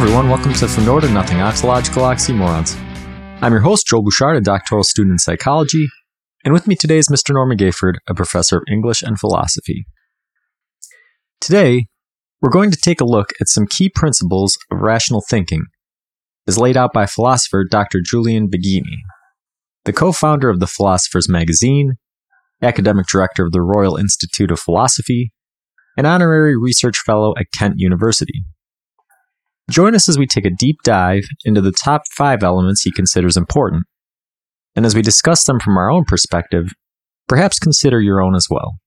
[0.00, 0.30] Everyone.
[0.30, 2.74] Welcome to From to Nothing Oxological Oxymorons.
[3.42, 5.88] I'm your host, Joel Bouchard, a doctoral student in psychology,
[6.42, 7.34] and with me today is Mr.
[7.34, 9.84] Norman Gayford, a professor of English and philosophy.
[11.38, 11.84] Today,
[12.40, 15.66] we're going to take a look at some key principles of rational thinking,
[16.48, 18.00] as laid out by philosopher Dr.
[18.02, 19.00] Julian Baggini,
[19.84, 21.96] the co founder of the Philosopher's Magazine,
[22.62, 25.34] academic director of the Royal Institute of Philosophy,
[25.98, 28.44] and honorary research fellow at Kent University.
[29.70, 33.36] Join us as we take a deep dive into the top five elements he considers
[33.36, 33.84] important.
[34.74, 36.72] And as we discuss them from our own perspective,
[37.28, 38.78] perhaps consider your own as well.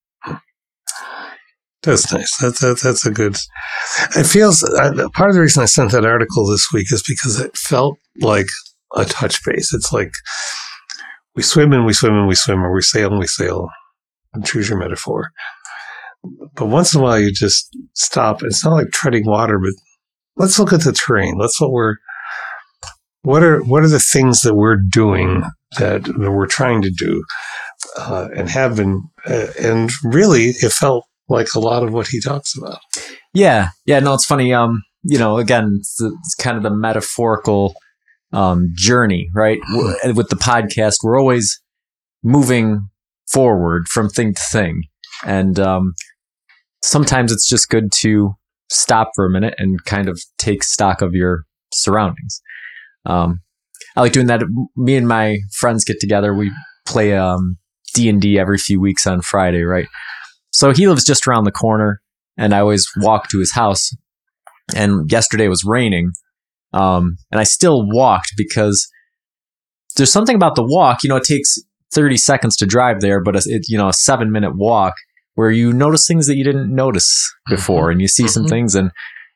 [1.84, 2.38] That's nice.
[2.38, 3.36] That, that, that's a good.
[4.16, 7.40] It feels uh, part of the reason I sent that article this week is because
[7.40, 8.48] it felt like
[8.96, 9.74] a touch base.
[9.74, 10.12] It's like
[11.36, 13.68] we swim and we swim and we swim, or we sail and we sail.
[14.34, 15.32] And choose your metaphor.
[16.56, 18.44] But once in a while, you just stop.
[18.44, 19.74] It's not like treading water, but
[20.38, 21.38] let's look at the terrain.
[21.38, 21.96] Let's what we're
[23.24, 25.44] what are what are the things that we're doing
[25.80, 27.24] that, that we're trying to do
[27.98, 32.20] uh, and have been uh, and really it felt like a lot of what he
[32.20, 32.80] talks about.
[33.34, 34.00] Yeah, yeah.
[34.00, 34.54] No, it's funny.
[34.54, 37.76] Um, you know, again, it's, it's kind of the metaphorical
[38.32, 39.60] um, journey, right?
[40.16, 41.62] With the podcast, we're always
[42.24, 42.90] moving
[43.32, 44.84] forward from thing to thing,
[45.26, 45.94] and um,
[46.82, 48.36] sometimes it's just good to
[48.74, 52.42] stop for a minute and kind of take stock of your surroundings.
[53.06, 53.42] Um,
[53.96, 54.42] I like doing that.
[54.76, 56.34] Me and my friends get together.
[56.34, 56.52] We
[56.86, 57.58] play um,
[57.94, 59.88] D and D every few weeks on Friday, right?
[60.52, 62.02] So he lives just around the corner,
[62.38, 63.92] and I always walk to his house.
[64.76, 66.14] And yesterday was raining,
[66.72, 68.88] um, and I still walked because
[69.98, 71.04] there's something about the walk.
[71.04, 71.58] You know, it takes
[71.94, 74.94] 30 seconds to drive there, but it, you know, a seven minute walk
[75.36, 78.50] where you notice things that you didn't notice before and you see some mm-hmm.
[78.50, 78.92] things and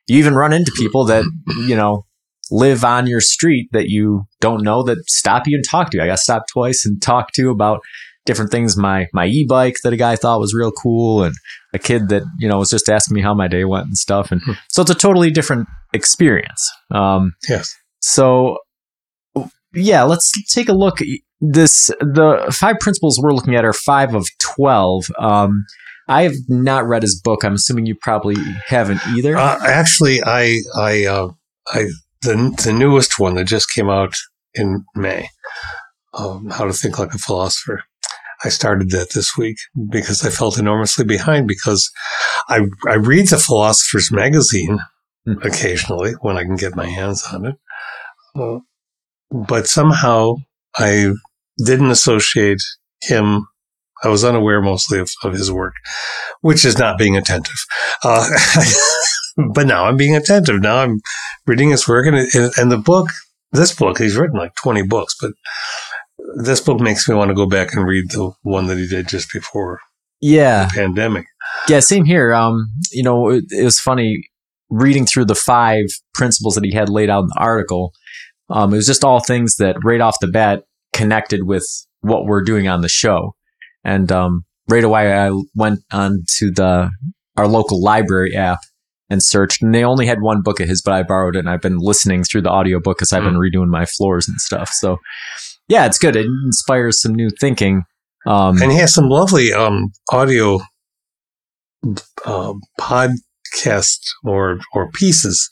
[0.08, 1.25] you even run into people that,
[1.68, 2.06] you know,
[2.50, 6.03] live on your street that you don't know that stop you and talk to you.
[6.03, 7.81] I got stopped twice and talked to about
[8.25, 8.78] different things.
[8.78, 11.36] My, my e-bike that a guy thought was real cool and
[11.74, 14.31] a kid that, you know, was just asking me how my day went and stuff.
[14.31, 14.53] And hmm.
[14.69, 16.72] so it's a totally different experience.
[16.91, 17.75] Um, yes.
[18.00, 18.57] So
[19.74, 21.00] yeah, let's take a look.
[21.41, 25.12] This, the five principles we're looking at are five of 12.
[25.19, 25.66] Um,
[26.07, 27.44] I have not read his book.
[27.44, 28.35] I'm assuming you probably
[28.66, 29.35] haven't either.
[29.38, 31.29] Uh, actually, I, I, uh,
[31.68, 31.88] I,
[32.22, 34.16] the the newest one that just came out
[34.53, 35.29] in May,
[36.13, 37.84] um, How to Think Like a Philosopher.
[38.44, 39.57] I started that this week
[39.90, 41.91] because I felt enormously behind because
[42.47, 44.79] I I read the Philosopher's Magazine
[45.28, 45.45] mm-hmm.
[45.45, 47.56] occasionally when I can get my hands on it,
[48.35, 48.59] uh,
[49.31, 50.35] but somehow
[50.78, 51.13] I
[51.57, 52.62] didn't associate
[53.01, 53.47] him
[54.03, 55.74] I was unaware mostly of, of his work,
[56.41, 57.58] which is not being attentive.
[58.03, 58.28] Uh,
[59.53, 60.62] but now I'm being attentive.
[60.62, 61.00] Now I'm
[61.46, 63.09] reading his work, and, and the book,
[63.52, 65.31] this book, he's written like 20 books, but
[66.44, 69.07] this book makes me want to go back and read the one that he did
[69.07, 69.80] just before
[70.19, 71.25] yeah the pandemic.
[71.69, 72.34] Yeah, same here.
[72.34, 74.24] Um, you know, it, it was funny
[74.69, 77.94] reading through the five principles that he had laid out in the article.
[78.50, 80.63] Um, it was just all things that right off the bat
[80.94, 81.66] connected with
[82.02, 83.36] what we're doing on the show.
[83.88, 86.92] And um, right away, I went on to the
[87.38, 88.59] our local library app
[89.09, 91.50] and searched, and they only had one book of his, but I borrowed it, and
[91.50, 93.50] I've been listening through the audiobook because I've been mm.
[93.50, 94.70] redoing my floors and stuff.
[94.70, 94.98] So,
[95.70, 96.18] yeah, it's good.
[96.18, 97.84] It inspires some new thinking.
[98.25, 100.59] Um, and he has some lovely um, audio
[102.25, 105.50] uh, podcast or or pieces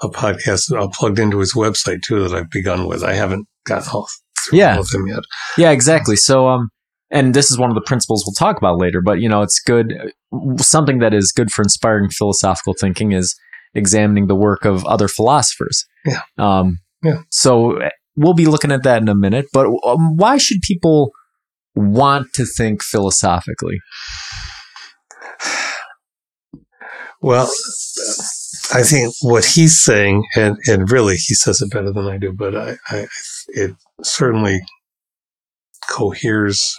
[0.00, 3.04] of podcasts plugged into his website too that I've begun with.
[3.04, 4.08] I haven't gotten all
[4.48, 4.74] through yeah.
[4.74, 5.20] all of them yet.
[5.56, 6.16] Yeah, exactly.
[6.16, 6.70] So, um,
[7.10, 9.60] and this is one of the principles we'll talk about later, but you know, it's
[9.60, 10.12] good.
[10.58, 13.34] Something that is good for inspiring philosophical thinking is
[13.74, 15.84] examining the work of other philosophers.
[16.04, 16.22] Yeah.
[16.38, 17.18] Um, yeah.
[17.30, 17.78] So
[18.16, 21.12] we'll be looking at that in a minute, but um, why should people
[21.74, 23.78] want to think philosophically?
[27.20, 27.50] Well,
[28.74, 32.32] I think what he's saying, and, and really he says it better than I do,
[32.32, 33.06] but I, I
[33.48, 33.72] it
[34.02, 34.60] certainly
[35.88, 36.76] coheres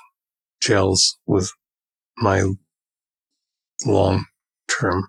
[0.62, 1.52] gels with
[2.18, 2.44] my
[3.86, 4.26] long
[4.80, 5.08] term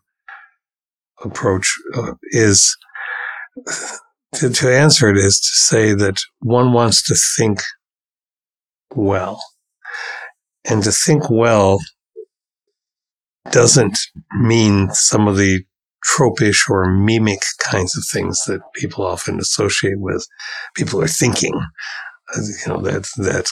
[1.24, 2.76] approach uh, is
[4.34, 7.60] to, to answer it is to say that one wants to think
[8.94, 9.42] well.
[10.68, 11.78] And to think well
[13.50, 13.98] doesn't
[14.38, 15.64] mean some of the
[16.04, 20.26] tropish or mimic kinds of things that people often associate with
[20.74, 21.54] people are thinking.
[22.36, 23.46] Uh, you know, that, that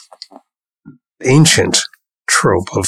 [1.23, 1.79] ancient
[2.27, 2.87] trope of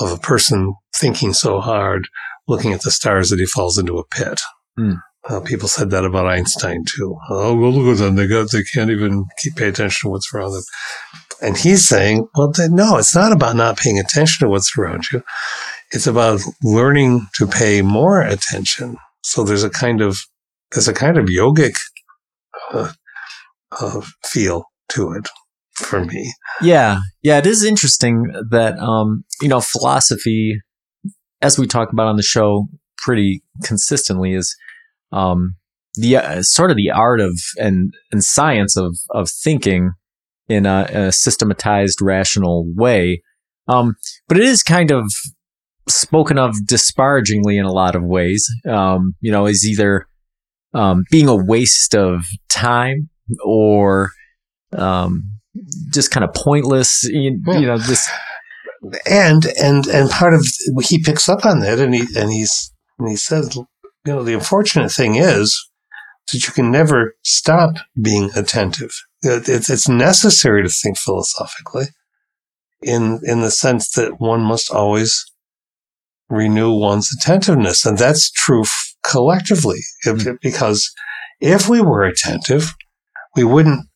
[0.00, 2.08] of a person thinking so hard,
[2.48, 4.40] looking at the stars that he falls into a pit.
[4.78, 5.00] Mm.
[5.28, 7.16] Uh, people said that about Einstein too.
[7.28, 8.16] Oh, well, look at them.
[8.16, 10.62] They got, they can't even keep pay attention to what's around them.
[11.42, 15.04] And he's saying, well, then, no, it's not about not paying attention to what's around
[15.12, 15.22] you.
[15.92, 18.96] It's about learning to pay more attention.
[19.22, 20.18] So there's a kind of,
[20.72, 21.76] there's a kind of yogic
[22.72, 22.92] uh,
[23.78, 25.28] uh, feel to it
[25.80, 26.32] for me.
[26.62, 27.00] Yeah.
[27.22, 27.38] Yeah.
[27.38, 30.60] It is interesting that, um, you know, philosophy,
[31.42, 32.66] as we talk about on the show
[32.98, 34.54] pretty consistently is,
[35.12, 35.56] um,
[35.94, 39.90] the uh, sort of the art of and and science of of thinking
[40.48, 43.22] in a, a systematized, rational way.
[43.66, 43.96] Um,
[44.28, 45.04] but it is kind of
[45.88, 48.46] spoken of disparagingly in a lot of ways.
[48.68, 50.06] Um, you know, is either
[50.74, 53.10] um, being a waste of time
[53.44, 54.12] or
[54.72, 55.39] um,
[55.92, 57.04] just kind of pointless.
[57.04, 58.08] You, you know, this
[59.06, 60.46] and and and part of
[60.82, 63.66] he picks up on that, and he and he's and he says, you
[64.06, 65.70] know, the unfortunate thing is
[66.32, 68.92] that you can never stop being attentive.
[69.22, 71.86] It's, it's necessary to think philosophically
[72.82, 75.24] in, in the sense that one must always
[76.28, 77.84] renew one's attentiveness.
[77.84, 80.34] And that's true f- collectively mm-hmm.
[80.40, 80.90] because
[81.40, 82.74] if we were attentive,
[83.36, 83.86] we wouldn't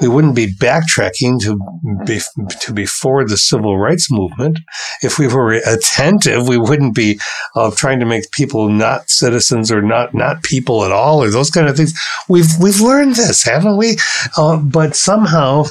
[0.00, 1.56] we wouldn't be backtracking to
[2.04, 2.20] be,
[2.60, 4.58] to before the civil rights movement.
[5.02, 7.20] If we were attentive, we wouldn't be
[7.54, 11.50] uh, trying to make people not citizens or not not people at all or those
[11.50, 11.94] kind of things.
[12.28, 13.96] We've we've learned this, haven't we?
[14.36, 15.64] Uh, but somehow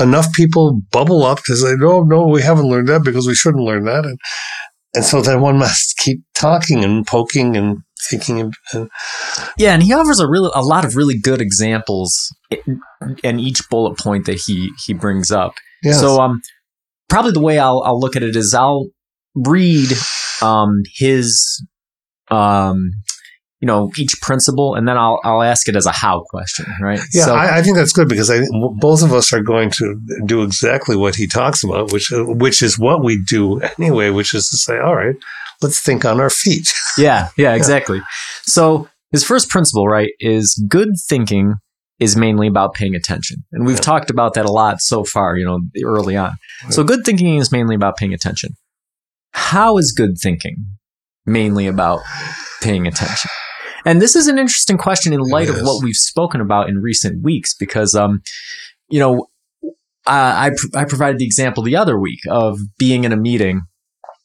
[0.00, 3.64] enough people bubble up to say, no, no, we haven't learned that because we shouldn't
[3.64, 4.18] learn that, and
[4.94, 8.52] and so then one must keep talking and poking and thinking.
[8.72, 8.90] And,
[9.56, 12.34] yeah, and he offers a really a lot of really good examples
[13.22, 15.54] in each bullet point that he he brings up.
[15.82, 16.00] Yes.
[16.00, 16.40] So um,
[17.08, 18.88] probably the way I'll I'll look at it is I'll
[19.34, 19.90] read
[20.42, 21.64] um his
[22.30, 22.90] um
[23.60, 27.00] you know each principle and then I'll I'll ask it as a how question, right?
[27.12, 28.40] Yeah, so, I, I, think that's good because I
[28.80, 32.78] both of us are going to do exactly what he talks about, which which is
[32.78, 35.16] what we do anyway, which is to say, all right,
[35.62, 36.72] let's think on our feet.
[36.98, 38.00] yeah, yeah, exactly.
[38.42, 41.54] So his first principle, right, is good thinking
[41.98, 43.44] is mainly about paying attention.
[43.52, 43.82] And we've yeah.
[43.82, 46.36] talked about that a lot so far, you know, early on.
[46.64, 46.72] Right.
[46.72, 48.54] So good thinking is mainly about paying attention.
[49.32, 50.56] How is good thinking
[51.26, 52.00] mainly about
[52.62, 53.30] paying attention?
[53.84, 57.22] And this is an interesting question in light of what we've spoken about in recent
[57.22, 58.22] weeks, because, um,
[58.88, 59.26] you know,
[60.06, 63.62] I, I provided the example the other week of being in a meeting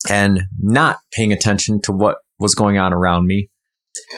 [0.09, 3.49] and not paying attention to what was going on around me.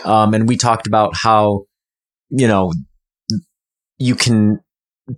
[0.03, 1.65] Um, and we talked about how,
[2.29, 2.71] you know,
[3.97, 4.59] you can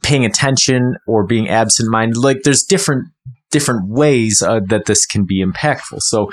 [0.03, 2.17] paying attention or being absent minded.
[2.17, 3.07] Like there's different
[3.51, 6.01] different ways uh, that this can be impactful.
[6.01, 6.29] So,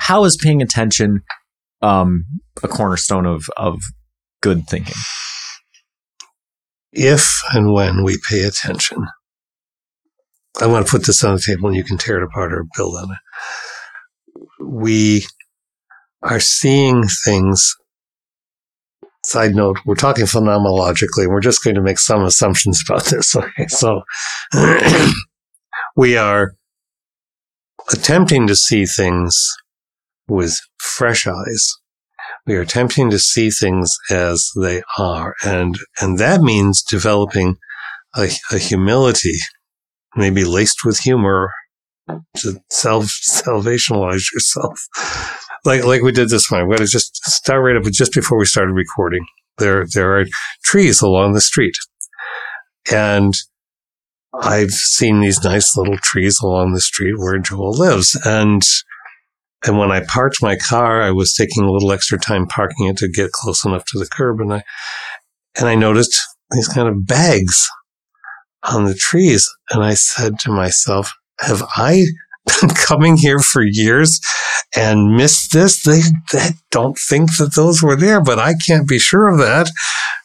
[0.00, 1.22] how is paying attention
[1.80, 2.24] um,
[2.62, 3.80] a cornerstone of of
[4.40, 4.94] good thinking?
[6.92, 9.06] If and when we pay attention,
[10.60, 12.64] I want to put this on the table, and you can tear it apart or
[12.76, 13.18] build on it.
[14.72, 15.26] We
[16.22, 17.76] are seeing things
[19.24, 23.36] side note, we're talking phenomenologically, we're just going to make some assumptions about this.
[23.42, 24.02] Okay, so
[25.96, 26.54] we are
[27.92, 29.36] attempting to see things
[30.26, 31.72] with fresh eyes.
[32.46, 37.56] We are attempting to see things as they are, and and that means developing
[38.16, 39.36] a, a humility,
[40.16, 41.50] maybe laced with humor,
[42.36, 44.88] to self salvationalize yourself
[45.64, 46.60] like like we did this one.
[46.60, 49.24] I'm going to just start right up just before we started recording.
[49.58, 50.24] There there are
[50.64, 51.76] trees along the street,
[52.90, 53.34] and
[54.34, 58.62] I've seen these nice little trees along the street where Joel lives, and
[59.64, 62.96] and when I parked my car, I was taking a little extra time parking it
[62.98, 64.64] to get close enough to the curb, and I
[65.58, 66.18] and I noticed
[66.50, 67.68] these kind of bags
[68.64, 72.06] on the trees, and I said to myself, "Have I
[72.60, 74.20] been coming here for years
[74.74, 75.82] and missed this.
[75.82, 76.00] They,
[76.32, 79.70] they don't think that those were there, but I can't be sure of that.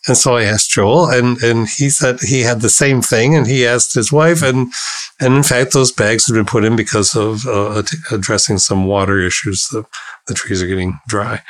[0.08, 3.46] And so I asked Joel, and, and he said he had the same thing, and
[3.46, 4.72] he asked his wife, and
[5.20, 9.20] and in fact, those bags had been put in because of uh, addressing some water
[9.20, 9.68] issues.
[9.68, 9.84] The,
[10.28, 11.42] the trees are getting dry.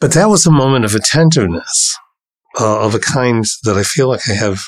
[0.00, 1.96] But that was a moment of attentiveness
[2.58, 4.62] uh, of a kind that I feel like I have.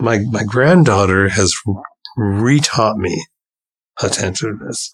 [0.00, 1.54] My my granddaughter has
[2.18, 3.26] retaught me
[4.02, 4.90] attentiveness.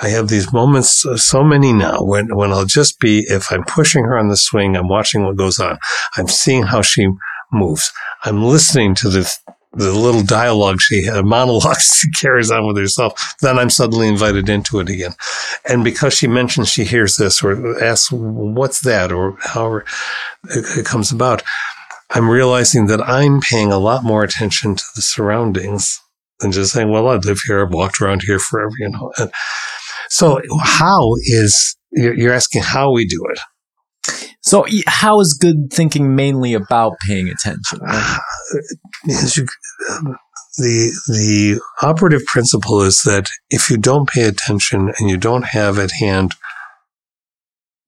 [0.00, 3.64] I have these moments, uh, so many now, when, when I'll just be, if I'm
[3.64, 5.78] pushing her on the swing, I'm watching what goes on.
[6.16, 7.08] I'm seeing how she
[7.52, 7.92] moves.
[8.22, 9.36] I'm listening to the,
[9.72, 14.48] the little dialogue she had, monologue she carries on with herself, then I'm suddenly invited
[14.48, 15.12] into it again.
[15.68, 19.10] And because she mentions she hears this or asks, what's that?
[19.10, 19.84] Or however
[20.44, 21.42] it, it comes about,
[22.10, 26.00] I'm realizing that I'm paying a lot more attention to the surroundings
[26.40, 27.64] than just saying, well, I live here.
[27.64, 29.12] I've walked around here forever, you know.
[29.18, 29.30] And
[30.08, 33.38] so how is, you're asking how we do it.
[34.40, 37.80] So, how is good thinking mainly about paying attention?
[37.80, 38.18] Right?
[39.04, 39.46] You,
[40.58, 45.78] the the operative principle is that if you don't pay attention and you don't have
[45.78, 46.34] at hand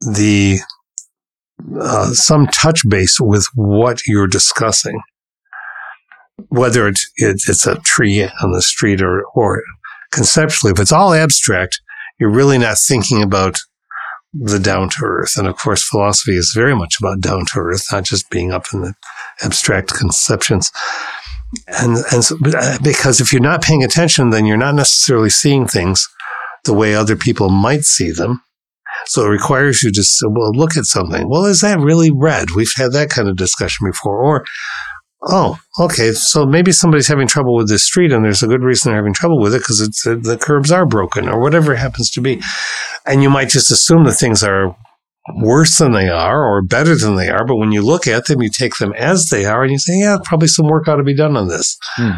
[0.00, 0.59] the
[1.78, 5.00] uh, some touch base with what you're discussing,
[6.49, 9.63] whether it's, it's a tree on the street or or
[10.13, 11.81] conceptually, if it's all abstract,
[12.19, 13.57] you're really not thinking about
[14.33, 15.37] the down to earth.
[15.37, 18.67] And of course, philosophy is very much about down to earth, not just being up
[18.73, 18.95] in the
[19.43, 20.71] abstract conceptions.
[21.67, 25.67] And, and so, uh, because if you're not paying attention, then you're not necessarily seeing
[25.67, 26.09] things
[26.65, 28.43] the way other people might see them.
[29.07, 31.29] So it requires you to well, look at something.
[31.29, 32.51] Well, is that really red?
[32.55, 34.23] We've had that kind of discussion before.
[34.23, 34.45] Or
[35.23, 38.91] oh, okay, so maybe somebody's having trouble with this street and there's a good reason
[38.91, 41.79] they're having trouble with it because it's uh, the curbs are broken or whatever it
[41.79, 42.41] happens to be.
[43.07, 44.77] And you might just assume that things are
[45.37, 47.45] worse than they are or better than they are.
[47.47, 49.99] But when you look at them, you take them as they are and you say,
[49.99, 51.77] yeah, probably some work ought to be done on this.
[51.97, 52.17] Hmm.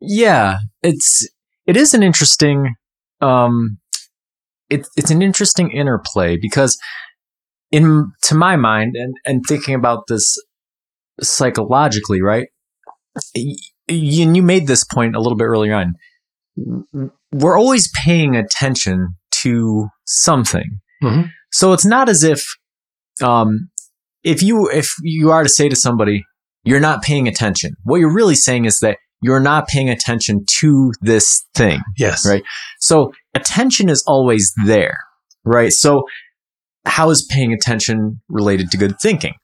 [0.00, 1.28] Yeah, it's,
[1.66, 2.74] it is an interesting,
[3.20, 3.78] um,
[4.70, 6.78] it, it's an interesting interplay because
[7.70, 10.36] in, to my mind and, and thinking about this
[11.20, 12.48] psychologically, right?
[13.34, 13.56] And
[13.88, 15.94] you made this point a little bit earlier on.
[17.32, 20.80] We're always paying attention to something.
[21.02, 21.28] Mm-hmm.
[21.52, 22.44] So it's not as if,
[23.22, 23.70] um,
[24.22, 26.24] if you, if you are to say to somebody,
[26.64, 30.92] you're not paying attention, what you're really saying is that you're not paying attention to
[31.00, 31.80] this thing.
[31.98, 32.26] Yes.
[32.26, 32.42] Right.
[32.80, 34.98] So attention is always there.
[35.44, 35.72] Right.
[35.72, 36.04] So
[36.86, 39.34] how is paying attention related to good thinking?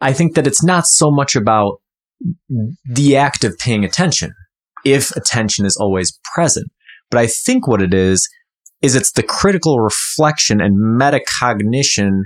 [0.00, 1.80] I think that it's not so much about
[2.84, 4.32] the act of paying attention
[4.84, 6.68] if attention is always present.
[7.10, 8.28] But I think what it is,
[8.82, 12.22] is it's the critical reflection and metacognition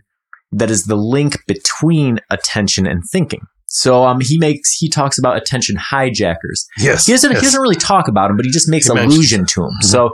[0.52, 3.40] that is the link between attention and thinking.
[3.66, 6.64] So um, he makes he talks about attention hijackers.
[6.78, 7.40] Yes, he doesn't yes.
[7.40, 9.70] he doesn't really talk about them, but he just makes he allusion to them.
[9.70, 9.86] Mm-hmm.
[9.86, 10.10] So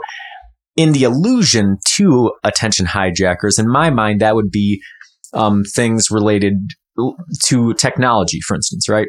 [0.75, 4.81] in the allusion to attention hijackers, in my mind, that would be
[5.33, 6.55] um, things related
[7.45, 9.07] to technology, for instance, right?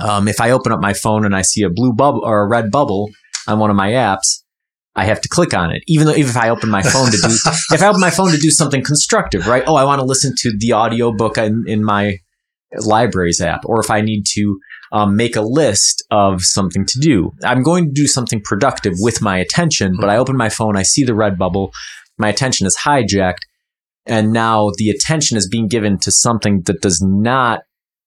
[0.00, 2.48] Um, if I open up my phone and I see a blue bubble or a
[2.48, 3.10] red bubble
[3.46, 4.42] on one of my apps,
[4.94, 5.82] I have to click on it.
[5.86, 7.28] Even though, even if I open my phone to do,
[7.72, 9.64] if I open my phone to do something constructive, right?
[9.66, 12.18] Oh, I want to listen to the audio book in, in my
[12.78, 14.58] libraries app, or if I need to
[14.92, 19.22] um, make a list of something to do, I'm going to do something productive with
[19.22, 19.96] my attention.
[19.98, 21.72] But I open my phone, I see the red bubble,
[22.18, 23.40] my attention is hijacked,
[24.06, 27.60] and now the attention is being given to something that does not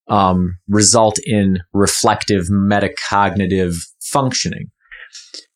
[0.07, 4.71] um, result in reflective metacognitive functioning.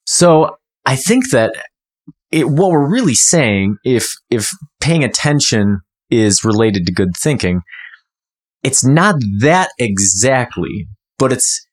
[0.06, 1.54] So I think that
[2.32, 7.62] it, what we're really saying, if if paying attention is related to good thinking,
[8.64, 11.66] it's not that exactly, but it's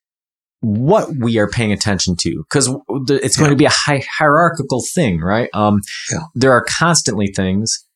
[0.61, 2.67] what we are paying attention to because
[3.09, 3.53] it's going yeah.
[3.53, 5.49] to be a hi- hierarchical thing, right?
[5.53, 5.81] Um,
[6.11, 6.19] yeah.
[6.33, 7.86] There are constantly things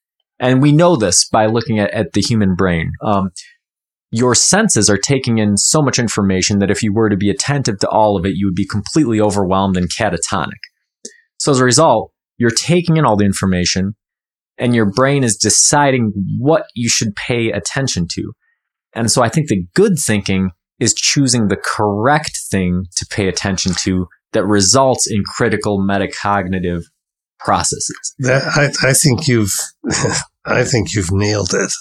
[0.41, 2.91] and we know this by looking at, at the human brain.
[3.01, 3.29] Um,
[4.09, 7.79] your senses are taking in so much information that if you were to be attentive
[7.79, 10.59] to all of it, you would be completely overwhelmed and catatonic.
[11.37, 13.95] So as a result, you're taking in all the information
[14.57, 18.33] and your brain is deciding what you should pay attention to.
[18.93, 23.73] And so I think the good thinking is choosing the correct thing to pay attention
[23.83, 26.81] to that results in critical metacognitive
[27.43, 28.15] processes.
[28.19, 29.53] That, I, I think you've
[30.45, 31.71] I think you've nailed it.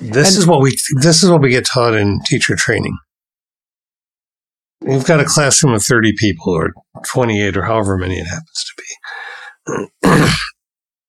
[0.00, 2.96] This and, is what we this is what we get taught in teacher training.
[4.82, 6.72] You've got a classroom of 30 people or
[7.06, 10.32] 28 or however many it happens to be.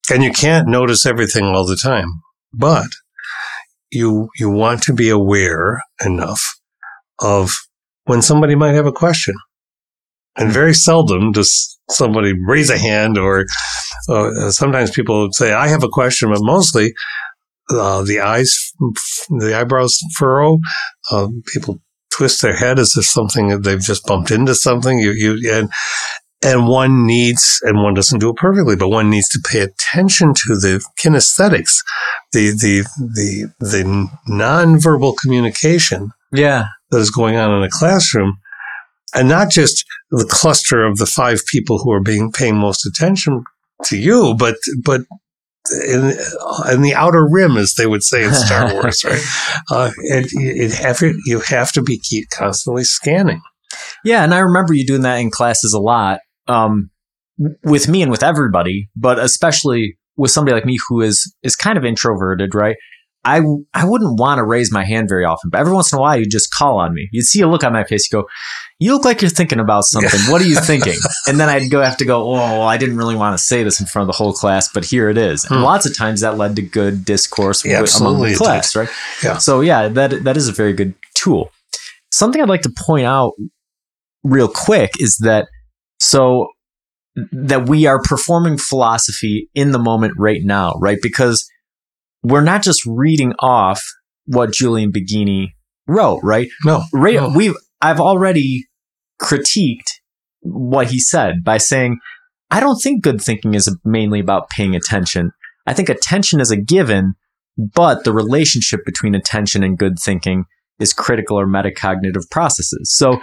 [0.14, 2.08] and you can't notice everything all the time,
[2.54, 2.88] but
[3.92, 6.42] you you want to be aware enough
[7.20, 7.52] of
[8.06, 9.36] when somebody might have a question.
[10.38, 13.46] And very seldom does somebody raise a hand or
[14.10, 16.94] uh, sometimes people say, I have a question, but mostly
[17.70, 18.72] uh, the eyes,
[19.30, 20.60] the eyebrows furrow.
[21.12, 21.80] Uh, people
[22.12, 25.00] twist their head as if something they've just bumped into something.
[25.00, 25.70] You, you, and,
[26.44, 30.34] and one needs, and one doesn't do it perfectly, but one needs to pay attention
[30.36, 31.78] to the kinesthetics,
[32.34, 36.66] the, the, the, the nonverbal communication Yeah.
[36.92, 38.38] that is going on in a classroom,
[39.14, 43.44] and not just the cluster of the five people who are being paying most attention
[43.86, 45.02] to you, but but
[45.88, 46.14] in,
[46.72, 49.22] in the outer rim, as they would say in Star Wars, right?
[49.72, 53.42] Uh, and it have you have to be keep constantly scanning.
[54.04, 56.90] Yeah, and I remember you doing that in classes a lot, um,
[57.64, 61.78] with me and with everybody, but especially with somebody like me who is is kind
[61.78, 62.78] of introverted, right?
[63.26, 63.42] I
[63.74, 66.18] I wouldn't want to raise my hand very often, but every once in a while
[66.18, 67.10] you just call on me.
[67.12, 68.28] You'd see a look on my face, you go,
[68.80, 70.20] "You look like you're thinking about something.
[70.32, 70.94] What are you thinking?"
[71.28, 73.64] and then I'd go have to go, "Oh, well, I didn't really want to say
[73.64, 75.64] this in front of the whole class, but here it is." And Hmm.
[75.64, 78.90] lots of times that led to good discourse Yeah, wi- among the class, right?
[79.24, 79.38] Yeah.
[79.40, 81.50] So yeah, that that is a very good tool.
[82.12, 83.34] Something I'd like to point out
[84.24, 85.48] real quick is that
[86.00, 86.48] so
[87.32, 91.00] that we are performing philosophy in the moment right now, right?
[91.02, 91.48] Because
[92.26, 93.82] we're not just reading off
[94.26, 95.50] what Julian Baggini
[95.88, 96.48] wrote, right?
[96.64, 96.84] No,
[97.22, 97.30] no.
[97.36, 98.66] We've I've already
[99.22, 99.92] critiqued
[100.42, 102.00] what he said by saying
[102.52, 105.32] I don't think good thinking is mainly about paying attention.
[105.68, 107.14] I think attention is a given,
[107.58, 110.46] but the relationship between attention and good thinking
[110.80, 112.92] is critical or metacognitive processes.
[112.96, 113.20] So,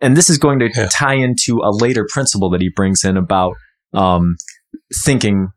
[0.00, 0.88] and this is going to Yeah.
[0.92, 3.54] tie into a later principle that he brings in about
[3.92, 4.36] um,
[5.04, 5.48] thinking.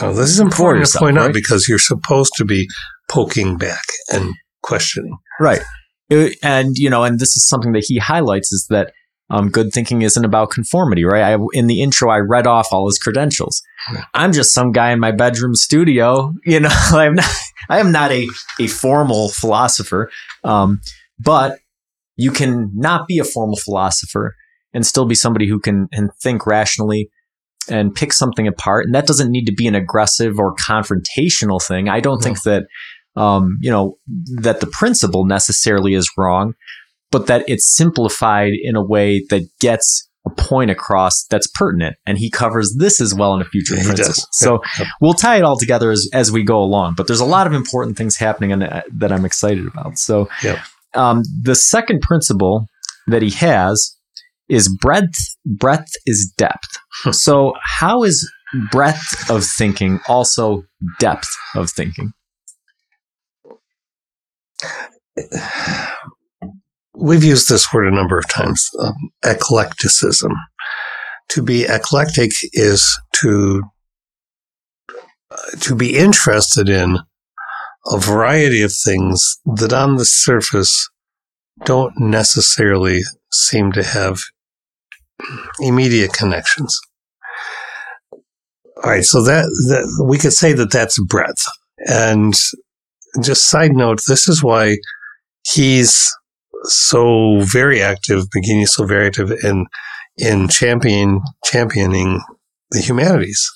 [0.00, 1.34] No, this is important to yourself, point out right?
[1.34, 2.68] because you're supposed to be
[3.10, 5.16] poking back and questioning.
[5.40, 5.60] Right.
[6.08, 8.92] It- and, you know, and this is something that he highlights is that
[9.30, 11.22] um, good thinking isn't about conformity, right?
[11.34, 13.62] I, in the intro, I read off all his credentials.
[13.92, 14.04] Yeah.
[14.12, 17.30] I'm just some guy in my bedroom studio, you know, I'm not,
[17.68, 18.28] I am not a,
[18.60, 20.10] a formal philosopher.
[20.44, 20.80] Um,
[21.18, 21.58] but
[22.16, 24.34] you can not be a formal philosopher
[24.74, 27.08] and still be somebody who can and think rationally
[27.68, 28.84] and pick something apart.
[28.86, 31.88] And that doesn't need to be an aggressive or confrontational thing.
[31.88, 32.24] I don't No.
[32.24, 32.64] think that,
[33.16, 33.96] um, you know,
[34.40, 36.54] that the principle necessarily is wrong,
[37.10, 41.96] but that it's simplified in a way that gets a point across that's pertinent.
[42.06, 44.14] And he covers this as well in a future Yeah, principle.
[44.14, 44.28] does.
[44.32, 44.60] So
[45.00, 46.94] we'll tie it all together as, as we go along.
[46.96, 49.98] But there's a lot of important things happening and uh, that I'm excited about.
[49.98, 50.28] So
[50.94, 52.66] um, the second principle
[53.08, 53.96] that he has
[54.48, 55.36] is breadth.
[55.46, 56.78] Breadth is depth.
[57.12, 58.30] so how is
[58.70, 60.62] breadth of thinking also
[60.98, 62.12] depth of thinking?
[66.94, 70.32] We've used this word a number of times um, eclecticism.
[71.30, 73.62] To be eclectic is to
[75.30, 76.98] uh, to be interested in
[77.86, 80.88] a variety of things that on the surface
[81.64, 84.20] don't necessarily seem to have
[85.60, 86.78] immediate connections.
[88.84, 91.44] All right, so that, that we could say that that's breadth.
[91.86, 92.34] And
[93.22, 94.78] just side note, this is why
[95.44, 96.10] he's
[96.64, 99.66] so very active, Baggini so very active in
[100.18, 102.20] in champion championing
[102.70, 103.50] the humanities.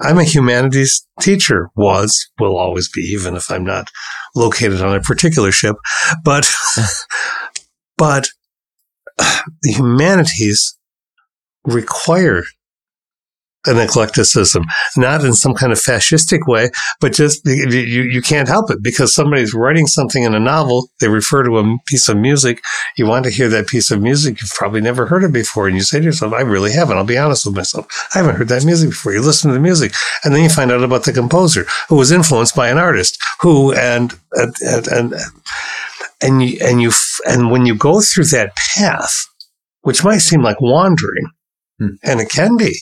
[0.00, 3.88] I'm a humanities teacher, was, will always be, even if I'm not
[4.34, 5.76] located on a particular ship.
[6.24, 6.50] But
[7.96, 8.28] but
[9.18, 10.76] uh, the humanities
[11.64, 12.42] require
[13.66, 14.64] an eclecticism,
[14.96, 16.70] not in some kind of fascistic way,
[17.00, 20.88] but just you, you, can't help it because somebody's writing something in a novel.
[21.00, 22.62] They refer to a piece of music.
[22.96, 24.40] You want to hear that piece of music.
[24.40, 25.68] You've probably never heard it before.
[25.68, 26.96] And you say to yourself, I really haven't.
[26.96, 27.86] I'll be honest with myself.
[28.14, 29.12] I haven't heard that music before.
[29.12, 29.92] You listen to the music
[30.24, 33.72] and then you find out about the composer who was influenced by an artist who,
[33.74, 35.14] and, and, and, and,
[36.20, 36.90] and you, and you,
[37.26, 39.26] and when you go through that path,
[39.82, 41.26] which might seem like wandering,
[41.82, 41.94] Hmm.
[42.04, 42.76] and it can be,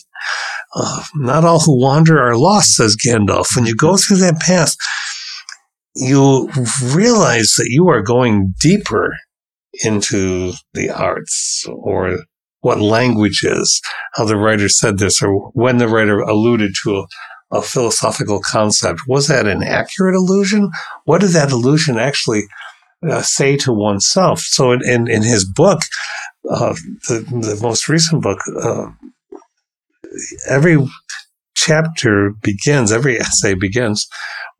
[0.74, 3.56] uh, not all who wander are lost, says Gandalf.
[3.56, 4.74] When you go through that path,
[5.94, 6.48] you
[6.82, 9.16] realize that you are going deeper
[9.84, 12.18] into the arts or
[12.60, 13.80] what language is,
[14.14, 17.06] how the writer said this, or when the writer alluded to a,
[17.58, 19.00] a philosophical concept.
[19.08, 20.70] Was that an accurate allusion?
[21.04, 22.42] What did that allusion actually
[23.08, 24.40] uh, say to oneself?
[24.40, 25.80] So in, in, in his book,
[26.48, 26.74] uh,
[27.08, 28.90] the, the most recent book, uh,
[30.48, 30.78] every
[31.54, 34.06] chapter begins, every essay begins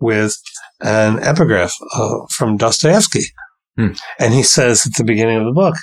[0.00, 0.36] with
[0.80, 3.24] an epigraph uh, from Dostoevsky.
[3.76, 3.92] Hmm.
[4.18, 5.76] And he says at the beginning of the book,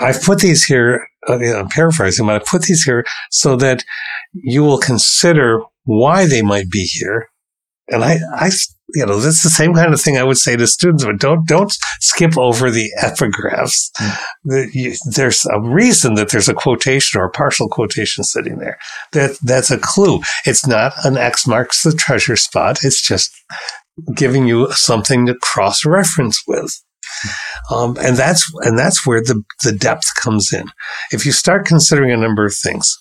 [0.00, 3.56] I've put these here, uh, you know, I'm paraphrasing, but I put these here so
[3.56, 3.84] that
[4.32, 7.28] you will consider why they might be here.
[7.88, 8.50] And I, I,
[8.94, 11.46] you know, that's the same kind of thing I would say to students, but don't,
[11.46, 13.90] don't skip over the epigraphs.
[14.44, 18.78] You- there's a reason that there's a quotation or a partial quotation sitting there.
[19.12, 20.20] That, that's a clue.
[20.44, 22.78] It's not an X marks the treasure spot.
[22.82, 23.30] It's just
[24.14, 26.80] giving you something to cross reference with.
[27.70, 30.66] Um, and that's and that's where the the depth comes in.
[31.12, 32.94] If you start considering a number of things,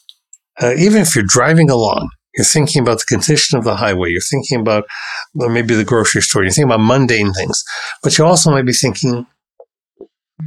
[0.62, 4.10] uh, even if you're driving along, you're thinking about the condition of the highway.
[4.10, 4.86] You're thinking about
[5.34, 6.44] maybe the grocery store.
[6.44, 7.64] You're thinking about mundane things,
[8.04, 9.26] but you also might be thinking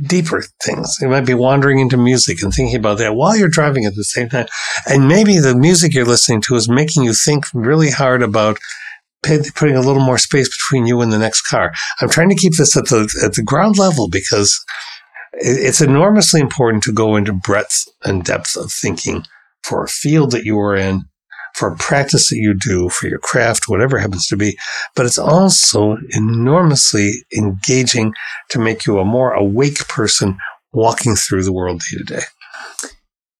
[0.07, 0.99] deeper things.
[1.01, 4.05] You might be wandering into music and thinking about that while you're driving at the
[4.05, 4.47] same time.
[4.87, 8.59] And maybe the music you're listening to is making you think really hard about
[9.23, 11.73] putting a little more space between you and the next car.
[12.01, 14.59] I'm trying to keep this at the at the ground level because
[15.33, 19.25] it's enormously important to go into breadth and depth of thinking
[19.63, 21.05] for a field that you are in
[21.59, 24.57] for practice that you do, for your craft, whatever happens to be.
[24.95, 28.13] But it's also enormously engaging
[28.51, 30.39] to make you a more awake person
[30.73, 32.23] walking through the world day to day.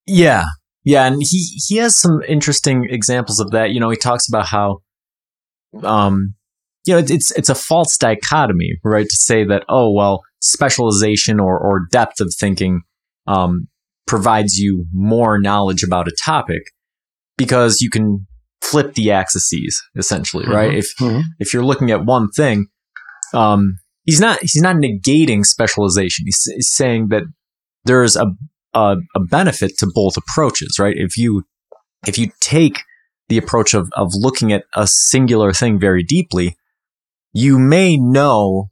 [0.07, 0.47] Yeah.
[0.85, 1.07] Yeah.
[1.07, 3.71] And he, he has some interesting examples of that.
[3.71, 4.79] You know, he talks about how,
[5.83, 6.35] um,
[6.87, 9.09] you know, it's, it's a false dichotomy, right?
[9.09, 12.83] To say that, oh, well, specialization or, or depth of thinking,
[13.27, 13.69] um,
[14.07, 16.63] provides you more knowledge about a topic
[17.39, 18.27] because you can
[18.61, 20.53] flip the axes essentially, mm-hmm.
[20.53, 20.75] right?
[20.75, 21.21] If mm-hmm.
[21.39, 22.67] if you're looking at one thing,
[23.33, 26.27] um, he's not he's not negating specialization.
[26.27, 27.23] He's, he's saying that
[27.85, 28.27] there's a,
[28.75, 30.95] a a benefit to both approaches, right?
[30.97, 31.45] If you
[32.07, 32.81] if you take
[33.29, 36.57] the approach of of looking at a singular thing very deeply,
[37.33, 38.71] you may know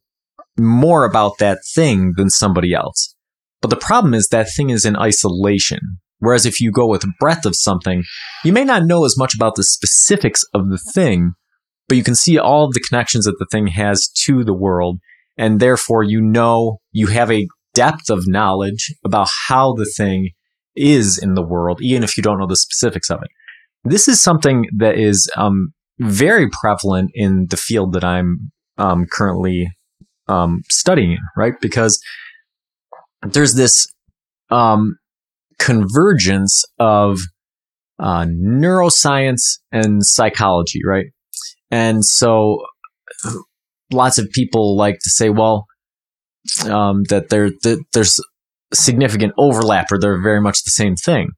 [0.58, 3.14] more about that thing than somebody else.
[3.60, 5.98] But the problem is that thing is in isolation.
[6.18, 8.04] Whereas if you go with breadth of something,
[8.44, 11.32] you may not know as much about the specifics of the thing,
[11.88, 14.98] but you can see all of the connections that the thing has to the world.
[15.36, 20.30] And therefore, you know, you have a depth of knowledge about how the thing
[20.74, 23.28] is in the world, even if you don't know the specifics of it.
[23.84, 29.68] This is something that is um, very prevalent in the field that I'm um, currently
[30.28, 31.54] um, studying, right?
[31.60, 32.00] Because
[33.22, 33.86] there's this
[34.50, 34.96] um,
[35.58, 37.18] convergence of
[37.98, 41.06] uh, neuroscience and psychology, right?
[41.70, 42.64] And so
[43.92, 45.66] lots of people like to say, well,
[46.64, 48.20] um, that that there's
[48.72, 51.30] significant overlap or they're very much the same thing.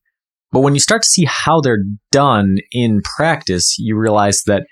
[0.50, 4.64] But when you start to see how they're done in practice, you realize that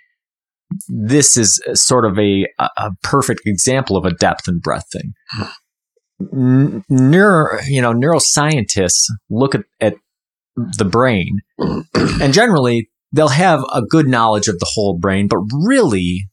[0.88, 5.12] this is sort of a, a perfect example of a depth and breadth thing
[6.18, 9.94] neuro, you know, neuroscientists look at, at
[10.56, 11.40] the brain
[11.94, 16.28] and generally they'll have a good knowledge of the whole brain, but really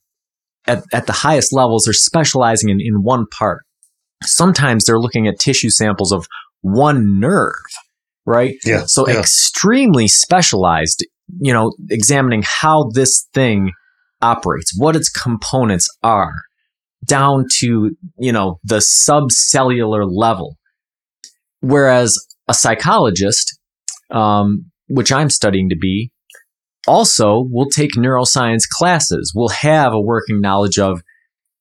[0.65, 3.63] at, at the highest levels, they're specializing in, in one part.
[4.24, 6.28] Sometimes they're looking at tissue samples of
[6.62, 7.54] one nerve,
[8.26, 8.56] right?
[8.65, 8.84] Yeah.
[8.86, 9.19] So yeah.
[9.19, 11.06] extremely specialized,
[11.39, 13.72] you know, examining how this thing
[14.22, 16.34] operates, what its components are
[17.04, 20.58] down to, you know, the subcellular level.
[21.62, 23.60] Whereas a psychologist,
[24.12, 26.12] um, which I'm studying to be,
[26.88, 31.02] also will take neuroscience classes, will have a working knowledge of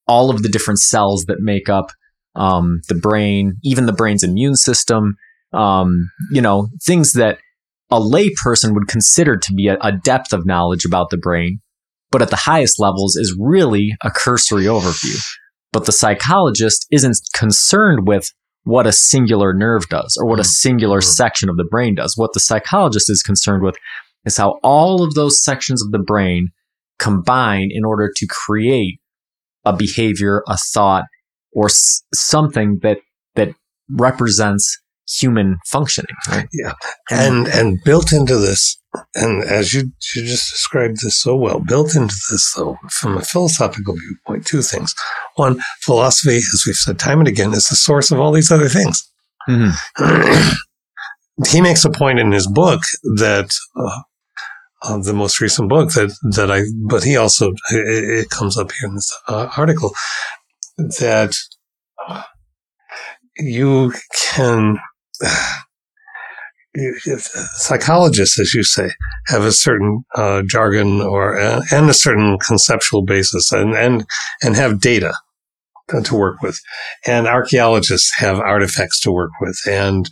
[0.08, 1.92] all of the different cells that make up
[2.34, 5.16] um, the brain, even the brain's immune system,
[5.52, 7.38] um, you know, things that
[7.90, 11.60] a layperson would consider to be a, a depth of knowledge about the brain
[12.12, 15.20] but at the highest levels is really a cursory overview.
[15.72, 18.30] But the psychologist isn't concerned with
[18.64, 21.10] what a singular nerve does or what a singular mm-hmm.
[21.10, 22.14] section of the brain does.
[22.16, 23.76] What the psychologist is concerned with
[24.24, 26.48] is how all of those sections of the brain
[26.98, 29.00] combine in order to create
[29.64, 31.04] a behavior, a thought,
[31.52, 32.98] or s- something that
[33.34, 33.54] that
[33.90, 34.78] represents
[35.20, 36.16] human functioning.
[36.28, 36.48] Right?
[36.52, 36.72] Yeah,
[37.10, 38.82] and and built into this
[39.14, 43.22] and as you, you just described this so well, built into this, though, from a
[43.22, 44.94] philosophical viewpoint, two things.
[45.36, 48.68] One, philosophy, as we've said time and again, is the source of all these other
[48.68, 49.10] things.
[49.48, 50.50] Mm-hmm.
[51.50, 52.82] he makes a point in his book
[53.16, 54.00] that uh,
[54.82, 58.70] uh, the most recent book that that I, but he also it, it comes up
[58.72, 59.92] here in this uh, article
[60.78, 61.34] that
[63.38, 63.92] you
[64.34, 64.78] can
[67.56, 68.90] psychologists, as you say,
[69.26, 74.04] have a certain uh, jargon or uh, and a certain conceptual basis, and and
[74.42, 75.14] and have data
[76.04, 76.58] to work with,
[77.06, 80.08] and archaeologists have artifacts to work with, and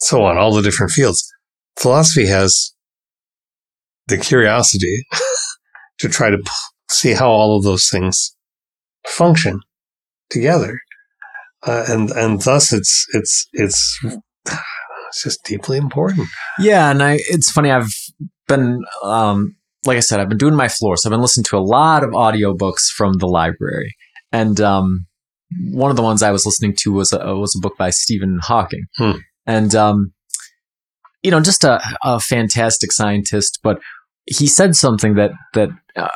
[0.00, 1.26] so on, all the different fields.
[1.78, 2.72] Philosophy has
[4.08, 5.06] the curiosity
[5.98, 6.38] to try to
[6.90, 8.36] see how all of those things
[9.06, 9.60] function
[10.28, 10.78] together,
[11.66, 13.98] uh, and and thus it's it's it's
[15.12, 16.28] it's just deeply important.
[16.58, 17.92] Yeah, and I it's funny I've
[18.48, 21.56] been um like I said I've been doing my floor, so I've been listening to
[21.58, 23.94] a lot of audiobooks from the library.
[24.32, 25.06] And um
[25.70, 28.38] one of the ones I was listening to was a, was a book by Stephen
[28.42, 29.18] Hawking, Hmm.
[29.46, 30.12] and um,
[31.22, 33.60] you know, just a, a fantastic scientist.
[33.62, 33.78] But
[34.24, 36.08] he said something that that uh,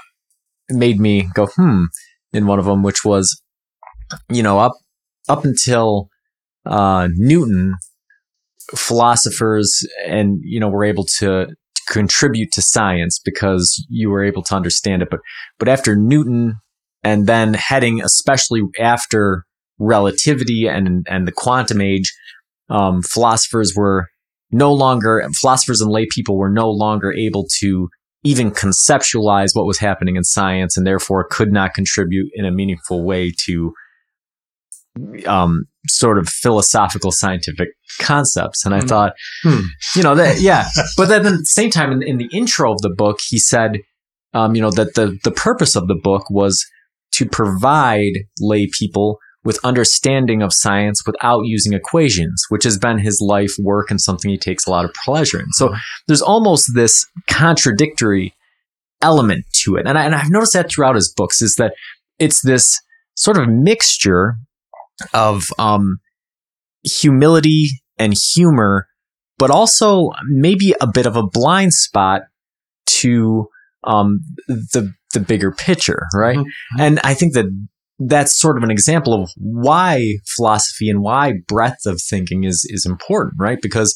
[0.71, 1.85] made me go hmm
[2.33, 3.43] in one of them, which was,
[4.31, 4.73] you know, up
[5.29, 6.09] up until
[6.65, 7.75] uh, Newton,
[8.75, 11.47] philosophers and you know were able to
[11.89, 15.09] contribute to science because you were able to understand it.
[15.11, 15.21] But
[15.59, 16.57] but after Newton,
[17.03, 19.45] and then heading especially after
[19.79, 22.13] relativity and and the quantum age,
[22.69, 24.09] um, philosophers were
[24.51, 27.89] no longer philosophers and lay people were no longer able to
[28.25, 33.05] even conceptualize what was happening in science, and therefore could not contribute in a meaningful
[33.05, 33.73] way to
[35.27, 37.69] um, sort of philosophical scientific
[38.01, 38.65] concepts.
[38.65, 38.87] And I Hmm.
[38.87, 39.61] thought, Hmm.
[39.95, 40.69] you know, that, yeah.
[40.97, 43.79] But then at the same time, in, in the intro of the book, he said,
[44.35, 46.65] um, you know, that the, the purpose of the book was
[47.13, 53.21] to provide lay people with understanding of science without using equations, which has been his
[53.21, 55.47] life work and something he takes a lot of pleasure in.
[55.53, 55.73] So
[56.09, 58.35] there's almost this contradictory
[59.03, 59.87] element to it.
[59.87, 61.75] And, I, and I've noticed that throughout his books is that
[62.19, 62.81] it's this
[63.15, 64.35] sort of mixture
[65.15, 65.99] of um,
[66.85, 68.87] humility and humor,
[69.39, 72.23] but also maybe a bit of a blind spot
[72.87, 73.49] to
[73.85, 76.39] um, the the bigger picture, right?
[76.39, 76.45] Mhm.
[76.79, 77.47] And I think that
[77.99, 82.85] that's sort of an example of why philosophy and why breadth of thinking is is
[82.85, 83.59] important, right?
[83.63, 83.95] Because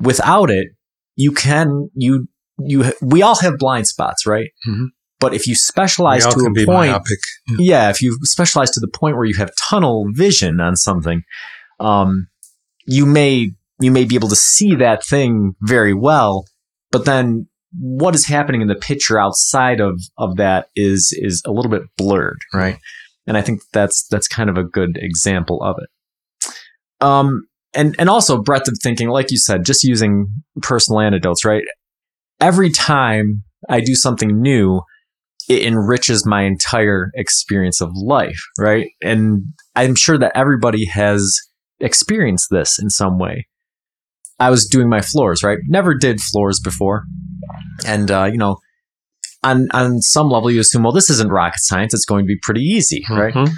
[0.00, 0.68] without it,
[1.16, 4.50] you can you you we all have blind spots, right?
[4.68, 4.86] Mhm.
[5.20, 7.18] But if you specialize to a point, myopic.
[7.50, 11.22] yeah, if you specialize to the point where you have tunnel vision on something,
[11.78, 12.28] um,
[12.86, 16.46] you may you may be able to see that thing very well,
[16.90, 17.46] but then
[17.78, 21.82] what is happening in the picture outside of of that is is a little bit
[21.96, 22.78] blurred, right?
[23.26, 26.52] And I think that's that's kind of a good example of it.
[27.00, 30.28] Um, and and also breadth of thinking, like you said, just using
[30.62, 31.62] personal anecdotes, right?
[32.40, 34.82] Every time I do something new,
[35.48, 38.88] it enriches my entire experience of life, right?
[39.02, 41.38] And I'm sure that everybody has
[41.80, 43.46] experienced this in some way.
[44.38, 45.58] I was doing my floors, right?
[45.66, 47.04] Never did floors before.
[47.86, 48.56] And, uh, you know,
[49.42, 51.94] on, on some level, you assume, well, this isn't rocket science.
[51.94, 53.34] It's going to be pretty easy, right?
[53.34, 53.52] Mhm.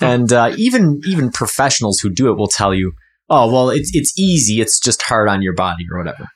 [0.00, 2.90] And uh, even even professionals who do it will tell you,
[3.30, 4.60] "Oh, well, it's it's easy.
[4.60, 6.26] It's just hard on your body or whatever."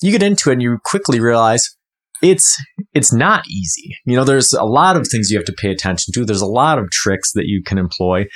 [0.00, 1.76] You get into it and you quickly realize
[2.22, 2.56] it's
[2.94, 3.96] it's not easy.
[4.04, 6.24] You know, there's a lot of things you have to pay attention to.
[6.24, 8.26] There's a lot of tricks that you can employ.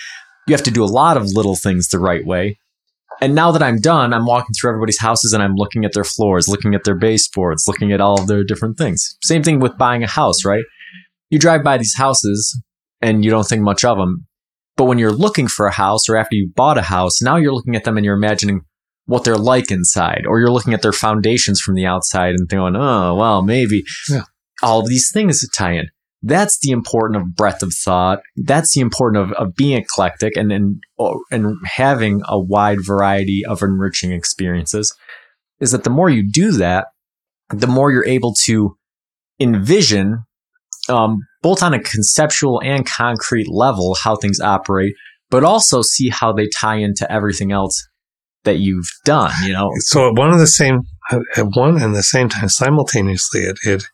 [0.47, 2.59] You have to do a lot of little things the right way.
[3.21, 6.05] And now that I'm done, I'm walking through everybody's houses and I'm looking at their
[6.05, 9.16] floors, looking at their baseboards, looking at all of their different things.
[9.23, 10.64] Same thing with buying a house, right?
[11.31, 12.61] You drive by these houses
[13.01, 14.27] and you don't think much of them.
[14.77, 17.55] But when you're looking for a house or after you bought a house, now you're
[17.55, 18.62] looking at them and you're imagining
[19.07, 22.77] what they're like inside, or you're looking at their foundations from the outside and going,
[22.77, 24.23] oh, well, maybe Yeah.
[24.62, 25.88] all of these things tie in.
[26.23, 28.21] That's the important of breadth of thought.
[28.37, 30.81] That's the important of, of being eclectic and, and,
[31.33, 34.95] and having a wide variety of enriching experiences
[35.59, 36.87] is that the more you do that,
[37.51, 38.77] the more you're able to
[39.41, 40.23] envision
[40.88, 44.95] um, both on a conceptual and concrete level how things operate,
[45.31, 47.88] but also see how they tie into everything else
[48.45, 49.33] that you've done.
[49.45, 50.83] You know, So at one of the same,
[51.37, 53.85] at one and the same time, simultaneously, it it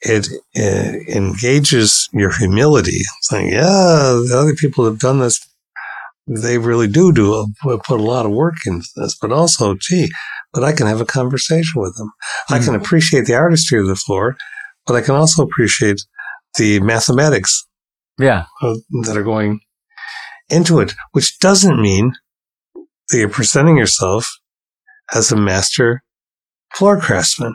[0.00, 3.02] it, uh engages your humility.
[3.18, 5.40] It's like, yeah, the other people have done this.
[6.26, 10.08] They really do do a, put a lot of work into this, but also, gee,
[10.52, 12.12] but I can have a conversation with them.
[12.48, 14.36] I can appreciate the artistry of the floor,
[14.86, 16.00] but I can also appreciate
[16.58, 17.66] the mathematics
[18.18, 19.60] yeah, uh, that are going
[20.48, 22.12] into it, which doesn't mean
[23.12, 24.28] that you're presenting yourself
[25.14, 26.02] as a master
[26.74, 27.54] floor craftsman.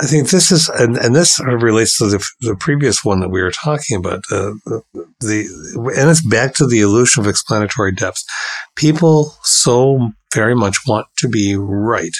[0.00, 3.20] I think this is, and, and this sort of relates to the, the previous one
[3.20, 4.24] that we were talking about.
[4.30, 4.82] Uh, the,
[5.20, 8.24] the and it's back to the illusion of explanatory depth.
[8.74, 12.16] People so very much want to be right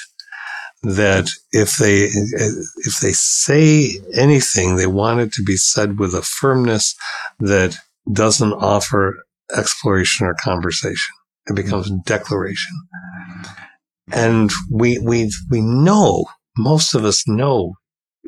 [0.85, 6.23] that if they if they say anything, they want it to be said with a
[6.23, 6.95] firmness
[7.41, 7.77] that
[8.13, 9.17] doesn't offer
[9.57, 11.15] exploration or conversation.
[11.47, 12.73] It becomes declaration.
[14.13, 16.27] And we, we, we know,
[16.57, 17.75] most of us know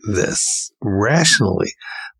[0.08, 1.72] this rationally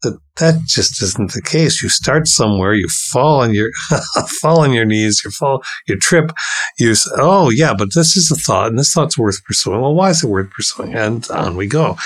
[0.03, 1.83] that that just isn't the case.
[1.83, 3.71] You start somewhere, you fall on your,
[4.41, 6.33] fall on your knees, you fall, you trip,
[6.79, 9.81] you say, oh yeah, but this is a thought and this thought's worth pursuing.
[9.81, 10.95] Well, why is it worth pursuing?
[10.95, 11.97] And on we go.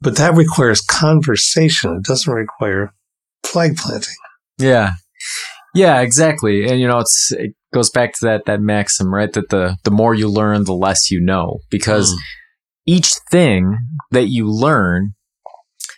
[0.00, 1.96] But that requires conversation.
[1.96, 2.92] It doesn't require
[3.44, 4.14] flag planting.
[4.58, 4.92] yeah.
[5.74, 6.66] Yeah, exactly.
[6.68, 9.32] And you know, it's it goes back to that that maxim, right?
[9.32, 12.18] That the the more you learn, the less you know, because Mm.
[12.86, 13.78] each thing
[14.10, 15.14] that you learn,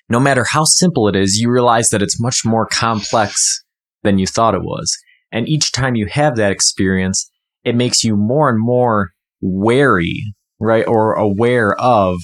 [0.08, 3.62] no matter how simple it is, you realize that it's much more complex
[4.02, 4.96] than you thought it was.
[5.32, 7.30] And each time you have that experience,
[7.64, 9.10] it makes you more and more
[9.40, 10.22] wary,
[10.60, 10.86] right?
[10.86, 12.20] Or aware of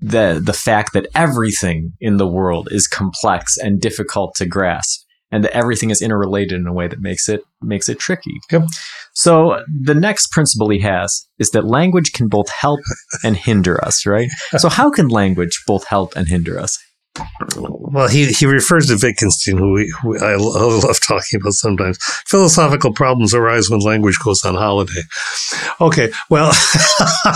[0.00, 5.44] the the fact that everything in the world is complex and difficult to grasp and
[5.44, 8.40] that everything is interrelated in a way that makes it makes it tricky.
[8.50, 8.62] Yep.
[9.12, 12.80] So the next principle he has is that language can both help
[13.24, 14.28] and hinder us, right?
[14.58, 16.78] So how can language both help and hinder us?
[17.56, 21.54] Well, he, he refers to Wittgenstein, who, we, who I lo- I love talking about
[21.54, 21.98] sometimes.
[22.26, 25.02] Philosophical problems arise when language goes on holiday.
[25.80, 26.52] Okay, well,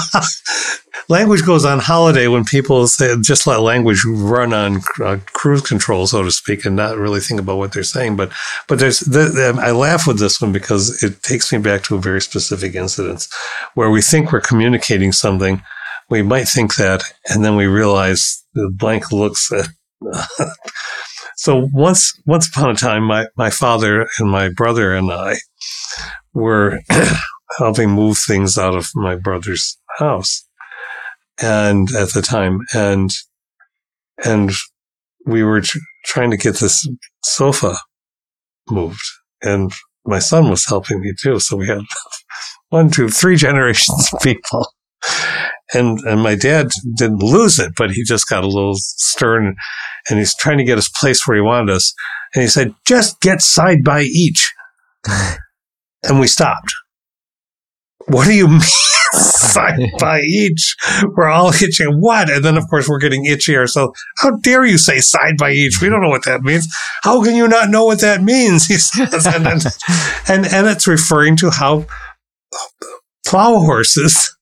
[1.08, 6.06] language goes on holiday when people say just let language run on uh, cruise control,
[6.06, 8.16] so to speak, and not really think about what they're saying.
[8.16, 8.32] But
[8.68, 11.96] but there's the, the, I laugh with this one because it takes me back to
[11.96, 13.26] a very specific incident
[13.74, 15.62] where we think we're communicating something.
[16.10, 19.68] We might think that, and then we realize the blank looks at
[21.36, 25.36] so once once upon a time my, my father and my brother and I
[26.32, 26.80] were
[27.58, 30.46] helping move things out of my brother's house
[31.40, 33.10] and at the time and
[34.24, 34.52] and
[35.26, 36.86] we were tr- trying to get this
[37.24, 37.76] sofa
[38.70, 39.04] moved
[39.42, 39.72] and
[40.04, 41.80] my son was helping me too so we had
[42.68, 44.66] one two three generations of people
[45.74, 49.56] and and my dad didn't lose it, but he just got a little stern,
[50.08, 51.94] and he's trying to get us placed where he wanted us,
[52.34, 54.52] and he said, "Just get side by each,"
[56.02, 56.72] and we stopped.
[58.06, 58.60] What do you mean
[59.12, 60.76] side by each?
[61.16, 62.00] We're all itching.
[62.00, 62.30] What?
[62.30, 63.98] And then of course we're getting itchy ourselves.
[64.18, 65.80] How dare you say side by each?
[65.80, 66.66] We don't know what that means.
[67.02, 68.66] How can you not know what that means?
[68.66, 69.64] He says, and and,
[70.28, 71.87] and, and it's referring to how
[73.26, 74.37] plow horses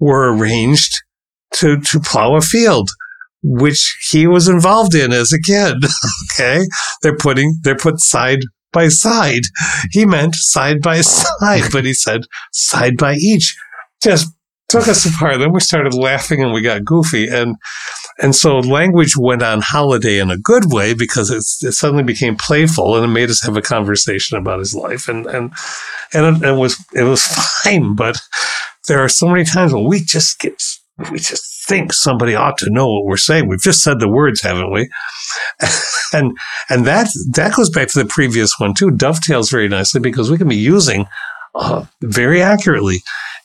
[0.00, 0.92] were arranged
[1.54, 2.90] to, to plow a field,
[3.42, 5.76] which he was involved in as a kid.
[6.32, 6.64] okay.
[7.02, 8.40] They're putting, they're put side
[8.72, 9.42] by side.
[9.90, 13.56] He meant side by side, but he said side by each.
[14.02, 14.32] Just
[14.68, 15.38] took us apart.
[15.38, 17.28] Then we started laughing and we got goofy.
[17.28, 17.56] And,
[18.20, 22.94] and so language went on holiday in a good way because it suddenly became playful
[22.96, 25.08] and it made us have a conversation about his life.
[25.08, 25.52] And, and,
[26.12, 27.24] and it, it was, it was
[27.64, 27.94] fine.
[27.94, 28.20] But
[28.88, 30.62] there are so many times when we just get,
[31.10, 33.48] we just think somebody ought to know what we're saying.
[33.48, 34.90] We've just said the words, haven't we?
[36.12, 36.36] and,
[36.68, 40.36] and that, that goes back to the previous one too, dovetails very nicely because we
[40.36, 41.06] can be using
[41.54, 42.98] uh, very accurately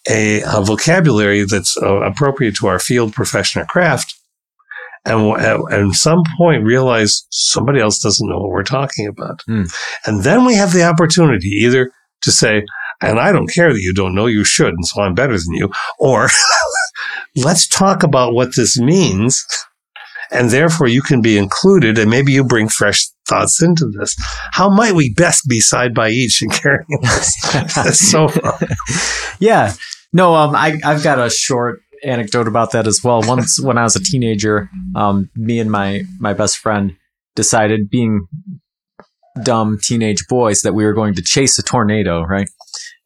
[0.09, 4.15] a, a vocabulary that's uh, appropriate to our field, profession, or craft.
[5.05, 9.41] And w- at some point realize somebody else doesn't know what we're talking about.
[9.45, 9.63] Hmm.
[10.05, 11.91] And then we have the opportunity either
[12.23, 12.65] to say,
[13.01, 15.53] and I don't care that you don't know, you should, and so I'm better than
[15.53, 15.69] you.
[15.99, 16.29] Or
[17.35, 19.45] let's talk about what this means.
[20.31, 24.15] And therefore you can be included and maybe you bring fresh thoughts into this.
[24.51, 27.51] How might we best be side by each and carrying this,
[27.83, 28.57] this sofa?
[29.39, 29.73] yeah.
[30.13, 33.21] No, um, I, I've got a short anecdote about that as well.
[33.23, 36.95] Once when I was a teenager, um, me and my, my best friend
[37.35, 38.27] decided being
[39.43, 42.49] dumb teenage boys that we were going to chase a tornado, right?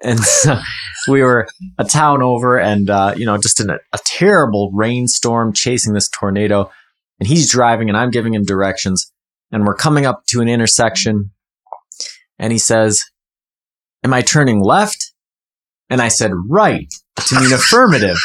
[0.01, 0.59] And so
[1.07, 5.53] we were a town over and, uh, you know, just in a, a terrible rainstorm
[5.53, 6.71] chasing this tornado.
[7.19, 9.11] And he's driving and I'm giving him directions.
[9.51, 11.31] And we're coming up to an intersection.
[12.37, 13.03] And he says,
[14.03, 15.11] Am I turning left?
[15.89, 16.87] And I said, Right,
[17.27, 18.17] to mean affirmative.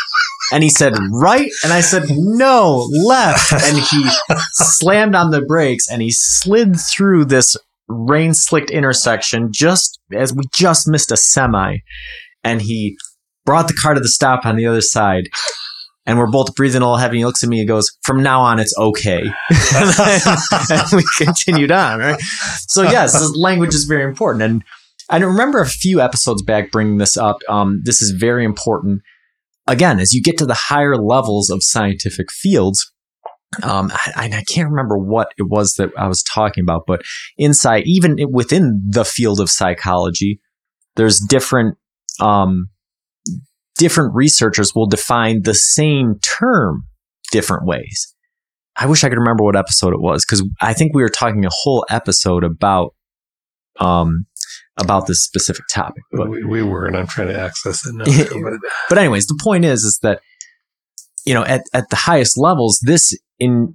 [0.55, 1.51] And he said, Right.
[1.65, 3.53] And I said, No, left.
[3.53, 4.09] And he
[4.53, 7.57] slammed on the brakes and he slid through this
[7.89, 11.79] rain slicked intersection just as we just missed a semi.
[12.45, 12.97] And he
[13.45, 15.25] brought the car to the stop on the other side.
[16.07, 17.19] And we're both breathing a little heavy.
[17.19, 19.23] He looks at me and goes, From now on, it's okay.
[19.75, 19.95] and,
[20.71, 22.21] and we continued on, right?
[22.69, 24.45] So, yes, language is very important.
[24.45, 24.63] And
[25.11, 27.39] I remember a few episodes back bringing this up.
[27.49, 29.03] Um, this is very important.
[29.67, 32.93] Again, as you get to the higher levels of scientific fields,
[33.63, 37.03] um, I, I can't remember what it was that I was talking about, but
[37.39, 40.41] inside, even within the field of psychology,
[40.97, 41.77] there's different,
[42.21, 42.69] um,
[43.79, 46.85] different researchers will define the same term
[47.31, 48.15] different ways.
[48.77, 51.45] I wish I could remember what episode it was because I think we were talking
[51.45, 52.95] a whole episode about,
[53.79, 54.27] um,
[54.79, 56.03] about this specific topic.
[56.13, 58.05] But, we, we were, and I'm trying to access it now.
[58.05, 60.21] but- but anyways, the point is, is that
[61.27, 63.75] you know, at, at the highest levels, this in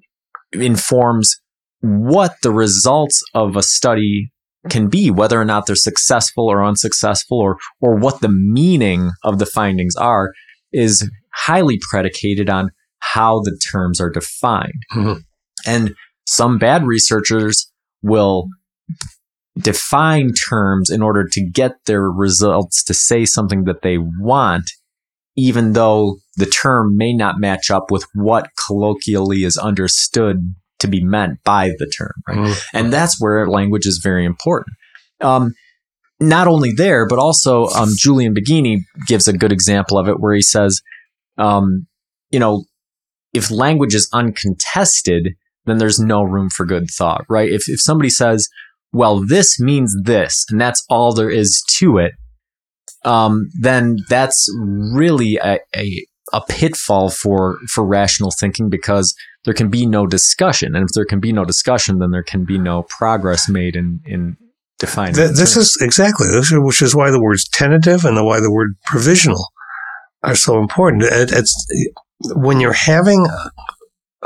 [0.52, 1.36] informs
[1.82, 4.32] what the results of a study
[4.70, 9.40] can be, whether or not they're successful or unsuccessful, or or what the meaning of
[9.40, 10.32] the findings are,
[10.72, 12.70] is highly predicated on
[13.00, 14.84] how the terms are defined.
[14.94, 15.22] Mhm.
[15.66, 15.96] And
[16.28, 17.72] some bad researchers
[18.04, 18.48] will
[19.60, 24.70] define terms in order to get their results to say something that they want,
[25.36, 31.04] even though the term may not match up with what colloquially is understood to be
[31.04, 32.14] meant by the term.
[32.28, 32.38] Right?
[32.38, 32.62] Mhm.
[32.74, 34.76] And that's where language is very important.
[35.22, 35.54] Um,
[36.22, 40.34] not only there, but also um, Julian Baggini gives a good example of it where
[40.34, 40.82] he says,
[41.38, 41.88] um,
[42.30, 42.66] you know,
[43.34, 45.36] if language is uncontested,
[45.66, 47.50] then there's no room for good thought, right?
[47.50, 48.48] If, if somebody says,
[48.92, 52.14] well, this means this, and that's all there is to it,
[53.06, 59.16] um, then that's really a, a, a pitfall for, for rational thinking because
[59.46, 60.76] there can be no discussion.
[60.76, 64.02] And if there can be no discussion, then there can be no progress made in,
[64.06, 64.38] in
[64.80, 65.16] defining.
[65.16, 68.40] Th- this is exactly this is, which is why the words tentative and the, why
[68.40, 69.48] the word provisional
[70.24, 71.04] are so important.
[71.04, 71.66] It, it's
[72.36, 73.26] when you're having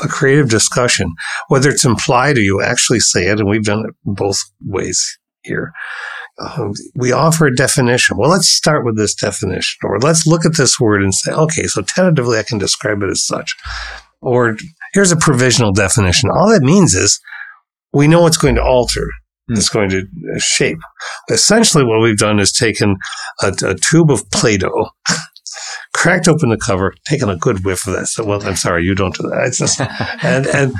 [0.02, 1.14] a, creative discussion,
[1.48, 5.74] whether it's implied or you actually say it, and we've done it both ways here.
[6.39, 8.18] Um, we offer a definition.
[8.18, 11.64] Well, let's start with this definition, or let's look at this word and say, okay,
[11.64, 13.56] so tentatively I can describe it as such.
[14.22, 14.58] Or
[14.94, 16.30] here's a provisional definition.
[16.30, 17.20] All that means is
[17.91, 19.10] we know it's going to alter.
[19.48, 19.58] Hmm.
[19.58, 20.06] It's going to
[20.39, 20.80] shape.
[21.30, 22.96] Essentially, what we've done is taken
[23.41, 24.89] a, a tube of Play-Doh,
[25.94, 28.08] cracked open the cover, taken a good whiff of that.
[28.08, 29.48] So, well, I'm sorry, you don't do that.
[29.48, 29.80] It's just,
[30.24, 30.74] and and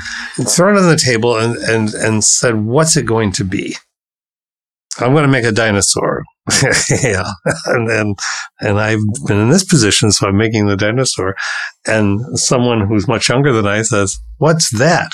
[0.48, 3.76] thrown it on the table and and and said, "What's it going to be?"
[4.98, 6.22] I'm going to make a dinosaur.
[7.02, 7.24] yeah,
[7.66, 8.18] and and
[8.60, 11.34] and I've been in this position, so I'm making the dinosaur.
[11.86, 15.10] And someone who's much younger than I says, "What's that?"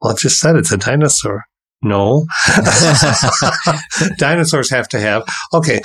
[0.00, 1.44] Well, I've just said it's a dinosaur.
[1.84, 2.26] No,
[4.18, 5.80] dinosaurs have to have okay.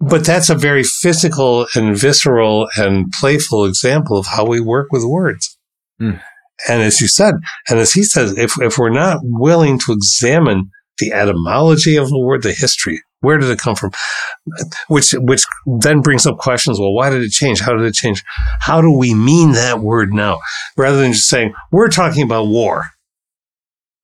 [0.00, 5.04] But that's a very physical and visceral and playful example of how we work with
[5.04, 5.58] words.
[6.00, 6.20] Mm.
[6.68, 7.34] And as you said,
[7.68, 12.18] and as he says, if, if we're not willing to examine the etymology of the
[12.18, 13.92] word, the history, where did it come from?
[14.88, 15.44] Which, which
[15.80, 16.78] then brings up questions.
[16.78, 17.60] Well, why did it change?
[17.60, 18.22] How did it change?
[18.60, 20.40] How do we mean that word now?
[20.76, 22.90] Rather than just saying, we're talking about war.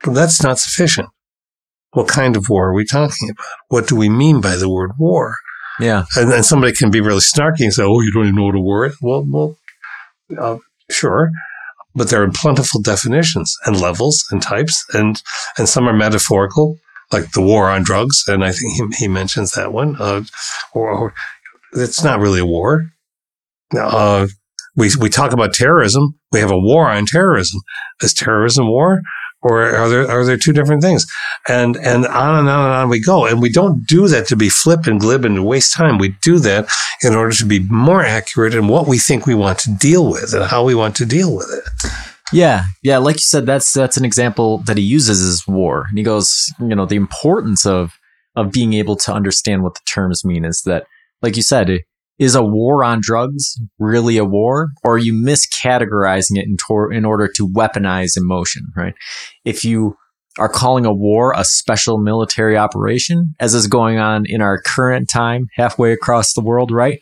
[0.07, 1.09] Well, that's not sufficient.
[1.93, 3.47] What kind of war are we talking about?
[3.69, 5.37] What do we mean by the word war?
[5.81, 6.05] Yeah.
[6.17, 8.55] And then somebody can be really snarky and say, "Oh, you don't even know what
[8.55, 9.57] a war is." Well, well,
[10.39, 10.59] uh,
[10.91, 11.31] sure,
[11.95, 15.23] but there are plentiful definitions and levels and types, and
[15.57, 16.77] and some are metaphorical,
[17.13, 19.97] like the war on drugs, and I think he, he mentions that one.
[19.99, 20.23] Uh,
[20.73, 21.15] or, or
[21.73, 22.91] it's not really a war.
[23.77, 24.29] Uh,
[24.77, 26.19] we we talk about terrorism.
[26.33, 27.61] We have a war on terrorism.
[28.01, 29.01] Is terrorism war?
[29.41, 31.07] Or are there are there two different things?
[31.49, 33.27] And and on and on and on we go.
[33.27, 35.99] And we don't do that to be flip and glib and waste time.
[35.99, 36.69] We do that
[37.03, 40.35] in order to be more accurate in what we think we want to deal with
[40.35, 41.91] and how we want to deal with it.
[42.33, 45.97] Yeah, yeah, like you said, that's that's an example that he uses is war, and
[45.97, 47.93] he goes, you know, the importance of
[48.37, 50.87] of being able to understand what the terms mean is that,
[51.23, 51.71] like you said,
[52.19, 56.93] is a war on drugs really a war, or are you miscategorizing it in, tor-
[56.93, 58.67] in order to weaponize emotion?
[58.77, 58.95] Right?
[59.45, 59.97] If you
[60.39, 65.09] are calling a war a special military operation, as is going on in our current
[65.09, 67.01] time, halfway across the world, right?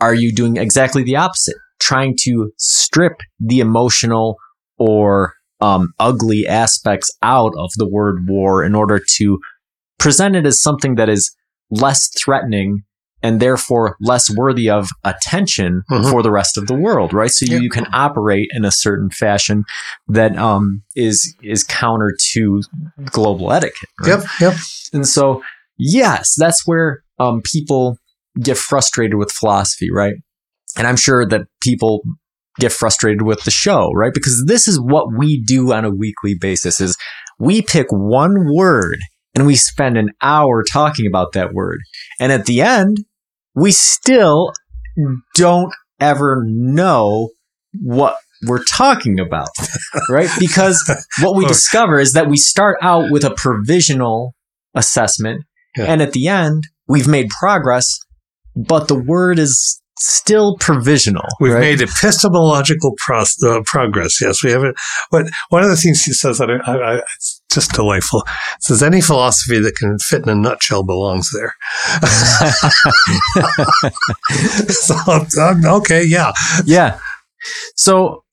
[0.00, 1.56] Are you doing exactly the opposite?
[1.80, 4.36] Trying to strip the emotional
[4.78, 9.38] or um, ugly aspects out of the word war in order to
[9.98, 11.34] present it as something that is
[11.70, 12.82] less threatening
[13.24, 16.10] and therefore less worthy of attention Mhm.
[16.10, 17.30] for the rest of the world, right?
[17.30, 19.64] So you, you can operate in a certain fashion
[20.08, 22.60] that um, is is counter to
[23.06, 23.88] global etiquette.
[24.00, 24.08] Right?
[24.10, 24.54] Yep, yep.
[24.92, 25.42] And so,
[25.78, 27.96] yes, that's where um, people
[28.42, 30.14] get frustrated with philosophy, right?
[30.76, 32.02] And I'm sure that people
[32.60, 34.12] get frustrated with the show, right?
[34.12, 36.96] Because this is what we do on a weekly basis is
[37.38, 38.98] we pick one word
[39.34, 41.78] and we spend an hour talking about that word.
[42.20, 42.98] And at the end,
[43.54, 44.52] we still
[44.96, 45.16] hmm.
[45.34, 47.30] don't ever know
[47.80, 49.48] what we're talking about,
[50.10, 50.28] right?
[50.38, 50.82] Because
[51.22, 51.48] what we oh.
[51.48, 54.34] discover is that we start out with a provisional
[54.74, 55.44] assessment,
[55.76, 55.84] Yeah.
[55.84, 57.98] and at the end, we've made progress,
[58.54, 61.26] but the word is still provisional.
[61.40, 61.60] We've right?
[61.60, 64.20] made epistemological pros- uh, progress.
[64.20, 64.74] Yes, we have it.
[65.10, 68.20] But one of the things he says that I, I, it's just delightful.
[68.20, 71.54] It says any philosophy that can fit in a nutshell belongs there.
[74.68, 74.96] so,
[75.40, 76.32] um, okay, yeah.
[76.64, 76.98] yeah.
[77.76, 78.24] So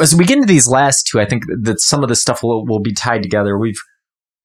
[0.00, 2.66] as we get into these last two, I think that some of this stuff will,
[2.66, 3.58] will be tied together.
[3.58, 3.80] We've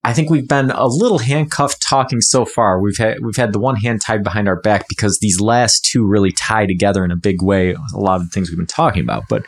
[0.04, 2.82] I think we've been a little handcuffed talking so far.
[2.82, 6.06] We've had we've had the one hand tied behind our back because these last two
[6.06, 7.74] really tie together in a big way.
[7.74, 9.24] A lot of the things we've been talking about.
[9.30, 9.43] But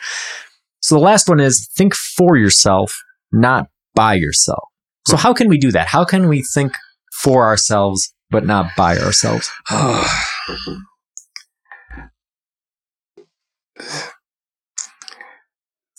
[0.80, 3.00] so the last one is think for yourself,
[3.32, 4.68] not by yourself.
[5.06, 5.88] So how can we do that?
[5.88, 6.74] How can we think
[7.22, 9.50] for ourselves but not by ourselves?
[9.70, 10.28] Ah.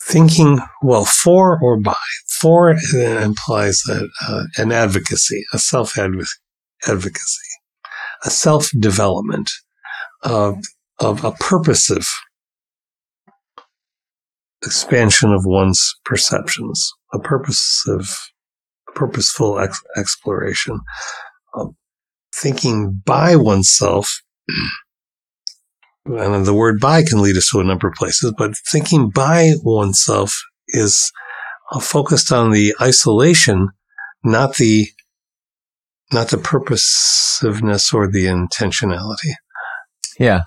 [0.00, 1.96] Thinking, well, for or by.
[2.40, 7.48] For implies uh, an advocacy, a self advocacy,
[8.24, 9.50] a self development
[10.22, 10.58] of,
[11.00, 12.06] of a purposive
[14.64, 18.30] expansion of one's perceptions, a purposive,
[18.94, 20.80] purposeful ex- exploration.
[21.56, 21.76] Um,
[22.34, 24.22] thinking by oneself
[26.06, 29.52] and the word by can lead us to a number of places, but thinking by
[29.62, 30.34] oneself
[30.68, 31.10] is
[31.80, 33.68] focused on the isolation,
[34.22, 34.88] not the
[36.12, 39.32] not the purposiveness or the intentionality.
[40.18, 40.42] Yeah.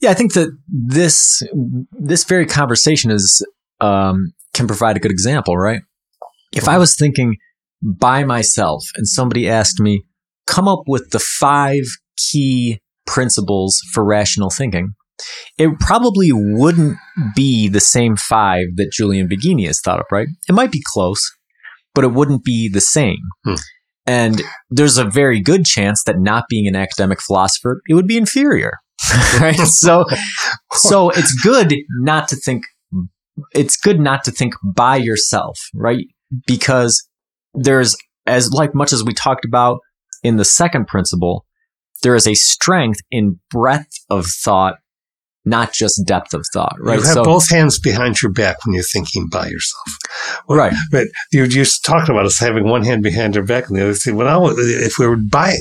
[0.00, 1.42] Yeah, I think that this
[1.90, 3.44] this very conversation is
[3.80, 5.80] um, can provide a good example, right?
[6.52, 7.36] If I was thinking
[7.82, 10.04] by myself and somebody asked me,
[10.46, 11.84] come up with the five
[12.16, 14.94] key principles for rational thinking,
[15.58, 16.98] it probably wouldn't
[17.34, 20.28] be the same five that Julian Baggini has thought up, right?
[20.48, 21.30] It might be close,
[21.94, 23.18] but it wouldn't be the same.
[23.44, 23.54] Hmm.
[24.06, 28.16] And there's a very good chance that not being an academic philosopher, it would be
[28.16, 28.72] inferior.
[29.40, 29.56] right?
[29.56, 30.06] So,
[30.72, 32.64] so it's good not to think,
[33.52, 36.06] it's good not to think by yourself, right?
[36.46, 37.06] Because
[37.54, 37.96] there's
[38.26, 39.80] as like much as we talked about
[40.22, 41.44] in the second principle,
[42.02, 44.76] there is a strength in breadth of thought,
[45.48, 46.98] not just depth of thought, right?
[46.98, 49.86] You have so, both hands behind your back when you're thinking by yourself.
[50.46, 50.74] Well, right.
[50.90, 53.94] But you're just talking about us having one hand behind our back and the other
[53.94, 54.16] thing.
[54.16, 55.56] Well, I, if we were by,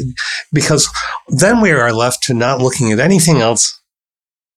[0.51, 0.89] because
[1.29, 3.73] then we are left to not looking at anything else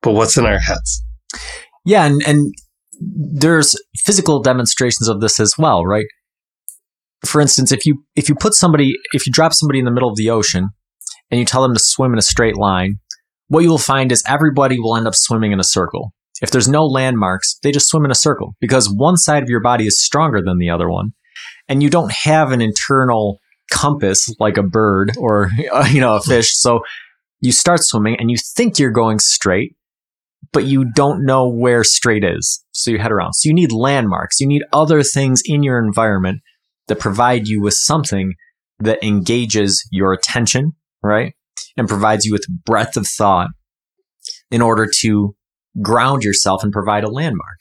[0.02, 1.02] but what's in our heads.
[1.84, 2.04] Yeah.
[2.06, 2.54] And, and
[3.00, 6.06] there's physical demonstrations of this as well, right?
[7.24, 10.08] For instance, if you, if you put somebody, if you drop somebody in the middle
[10.08, 10.70] of the ocean
[11.30, 12.98] and you tell them to swim in a straight line,
[13.50, 16.14] what you will find is everybody will end up swimming in a circle.
[16.40, 19.60] If there's no landmarks, they just swim in a circle because one side of your
[19.60, 21.14] body is stronger than the other one.
[21.68, 25.50] And you don't have an internal compass like a bird or,
[25.90, 26.56] you know, a fish.
[26.56, 26.82] So
[27.40, 29.74] you start swimming and you think you're going straight,
[30.52, 32.64] but you don't know where straight is.
[32.70, 33.32] So you head around.
[33.32, 34.38] So you need landmarks.
[34.38, 36.40] You need other things in your environment
[36.86, 38.34] that provide you with something
[38.78, 41.34] that engages your attention right?
[41.76, 43.48] And provides you with breadth of thought
[44.50, 45.34] in order to
[45.80, 47.58] ground yourself and provide a landmark.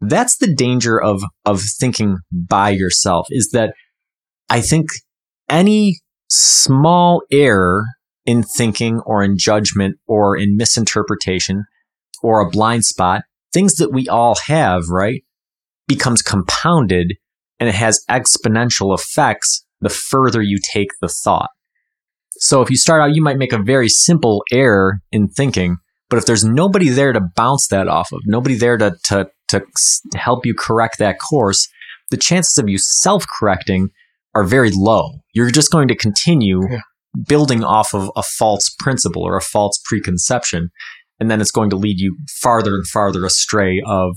[0.00, 3.74] That's the danger of, of thinking by yourself is that
[4.48, 4.88] I think
[5.48, 7.84] any small error
[8.24, 11.64] in thinking or in judgment or in misinterpretation
[12.22, 13.22] or a blind spot,
[13.52, 15.22] things that we all have, right,
[15.86, 17.14] becomes compounded
[17.58, 21.50] and it has exponential effects the further you take the thought.
[22.38, 25.78] So if you start out, you might make a very simple error in thinking,
[26.08, 29.62] but if there's nobody there to bounce that off of, nobody there to, to, to
[30.14, 31.68] help you correct that course,
[32.10, 33.90] the chances of you self correcting
[34.34, 35.20] are very low.
[35.34, 36.80] You're just going to continue yeah.
[37.26, 40.70] building off of a false principle or a false preconception.
[41.20, 44.16] And then it's going to lead you farther and farther astray of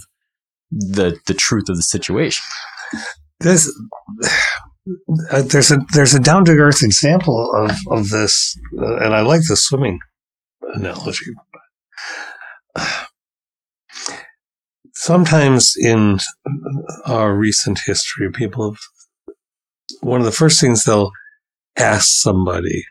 [0.70, 2.44] the, the truth of the situation.
[3.40, 3.74] This,
[5.30, 9.22] uh, there's a there's a down to earth example of of this, uh, and I
[9.22, 10.00] like the swimming
[10.74, 11.32] analogy.
[14.94, 16.20] Sometimes in
[17.06, 18.80] our recent history, people have
[20.02, 21.12] one of the first things they'll
[21.78, 22.86] ask somebody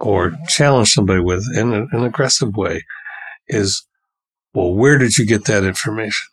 [0.00, 2.84] or challenge somebody with in an aggressive way
[3.48, 3.86] is,
[4.54, 6.28] "Well, where did you get that information?"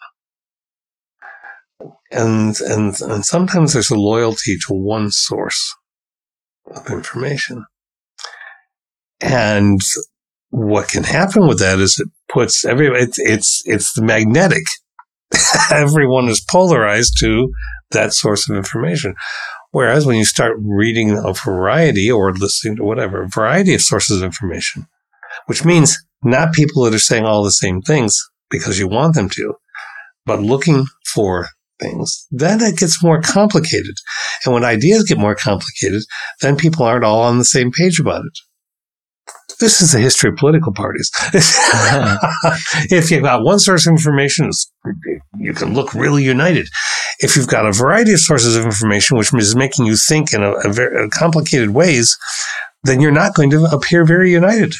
[2.16, 5.76] And and and sometimes there's a loyalty to one source
[6.68, 7.66] of information.
[9.22, 9.82] And
[10.49, 14.66] what can happen with that is it puts every it's it's, it's the magnetic.
[15.72, 17.51] Everyone is polarized to
[17.91, 19.16] that source of information.
[19.72, 24.24] Whereas when you start reading a variety or listening to whatever variety of sources of
[24.24, 24.88] information
[25.45, 28.18] which means not people that are saying all the same things
[28.49, 29.55] because you want them to
[30.26, 31.47] but looking for
[31.80, 33.95] things, then it gets more complicated.
[34.45, 36.03] And when ideas get more complicated,
[36.41, 38.38] then people aren't all on the same page about it.
[39.59, 41.09] This is the history of political parties.
[41.34, 44.49] if you've got one source of information,
[45.38, 46.67] you can look really united.
[47.19, 50.43] if you've got a variety of sources of information, which is making you think in
[50.43, 52.17] a, a very complicated ways,
[52.84, 54.76] then you're not going to appear very united.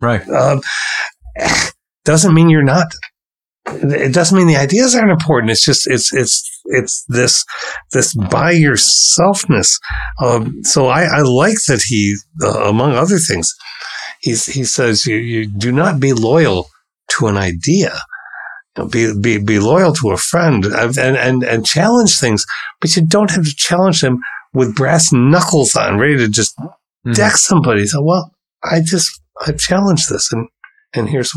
[0.00, 0.26] Right.
[0.28, 0.62] Um,
[2.04, 2.94] doesn't mean you're not.
[3.66, 5.50] It doesn't mean the ideas aren't important.
[5.50, 7.44] It's just it's it's it's this
[7.92, 9.78] this by yourselfness.
[10.22, 13.54] Um, so I, I like that he, uh, among other things,
[14.20, 16.66] he's, he says you, you do not be loyal
[17.18, 17.92] to an idea.
[18.76, 22.44] You know, be, be, be loyal to a friend and, and, and challenge things,
[22.80, 24.18] but you don't have to challenge them
[24.54, 26.54] with brass knuckles on, ready to just
[27.04, 27.14] Mhm.
[27.14, 27.84] deck somebody.
[27.86, 28.30] So, well,
[28.62, 30.48] I just, I challenge this and,
[30.94, 31.32] and here's,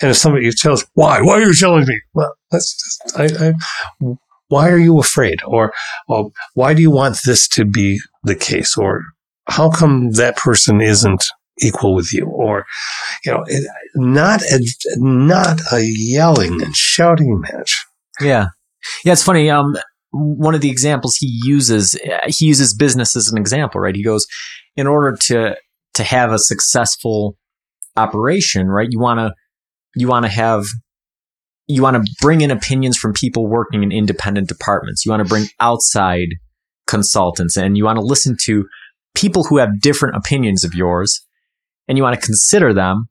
[0.00, 2.00] and if somebody tells why, why are you telling me?
[2.14, 4.16] Well, that's just, I, I,
[4.48, 5.40] why are you afraid?
[5.46, 5.72] Or,
[6.08, 8.76] or why do you want this to be the case?
[8.76, 9.02] Or
[9.48, 11.24] how come that person isn't
[11.60, 12.26] equal with you?
[12.26, 12.64] Or,
[13.24, 13.44] you know,
[13.94, 14.64] not a,
[14.96, 17.84] not a yelling and shouting match.
[18.20, 18.48] Yeah.
[19.04, 19.50] Yeah, it's funny.
[19.50, 19.76] Um,
[20.12, 21.96] one of the examples he uses,
[22.26, 23.94] he uses business as an example, right?
[23.94, 24.26] He goes,
[24.76, 25.56] in order to
[25.92, 27.36] to have a successful
[27.96, 28.88] operation, right?
[28.90, 29.32] You want to
[29.96, 30.64] you want to have
[31.66, 35.04] you want to bring in opinions from people working in independent departments.
[35.04, 36.28] You want to bring outside
[36.86, 38.66] consultants and you want to listen to
[39.14, 41.24] people who have different opinions of yours
[41.86, 43.08] and you want to consider them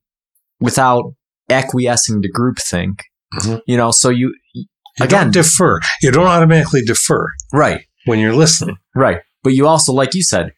[0.59, 1.13] without
[1.49, 2.99] acquiescing to groupthink.
[3.35, 3.61] Mhm.
[3.67, 5.79] You know, so you You Again- don't defer.
[6.01, 8.75] You don't automatically defer right when you're listening.
[8.93, 9.19] Right.
[9.43, 10.51] But you also, like you said,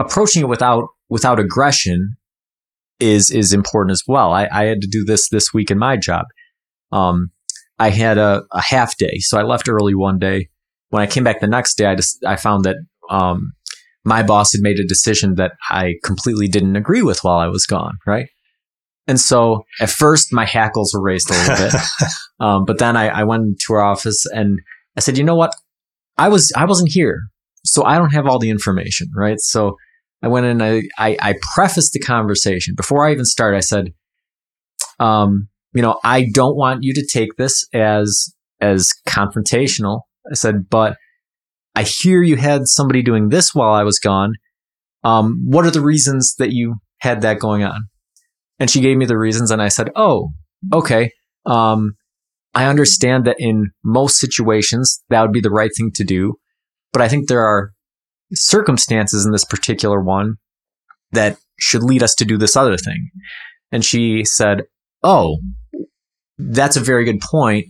[0.00, 2.16] approaching it without without aggression
[3.00, 4.32] is is important as well.
[4.32, 6.26] I, I had to do this this week in my job.
[6.92, 7.30] Um,
[7.78, 10.48] I had a, a half day, so I left early one day.
[10.90, 12.76] When I came back the next day, I just I found that
[13.10, 13.52] um,
[14.04, 17.66] my boss had made a decision that I completely didn't agree with while I was
[17.66, 17.94] gone.
[18.06, 18.28] Right.
[19.06, 21.74] And so at first my hackles were raised a little bit.
[22.40, 24.58] Um, but then I, I went to our office and
[24.96, 25.54] I said, you know what?
[26.18, 27.20] I was I wasn't here,
[27.64, 29.38] so I don't have all the information, right?
[29.38, 29.76] So
[30.24, 30.62] I went in.
[30.62, 33.58] I I, I prefaced the conversation before I even started.
[33.58, 33.92] I said,
[34.98, 40.00] um, you know, I don't want you to take this as as confrontational.
[40.30, 40.96] I said, but
[41.74, 44.32] I hear you had somebody doing this while I was gone.
[45.02, 47.88] Um, what are the reasons that you had that going on?
[48.58, 50.30] And she gave me the reasons, and I said, oh,
[50.72, 51.10] okay.
[51.44, 51.96] Um,
[52.54, 56.36] I understand that in most situations that would be the right thing to do,
[56.94, 57.73] but I think there are
[58.34, 60.34] circumstances in this particular one
[61.12, 63.10] that should lead us to do this other thing.
[63.72, 64.64] And she said,
[65.02, 65.38] Oh,
[66.38, 67.66] that's a very good point.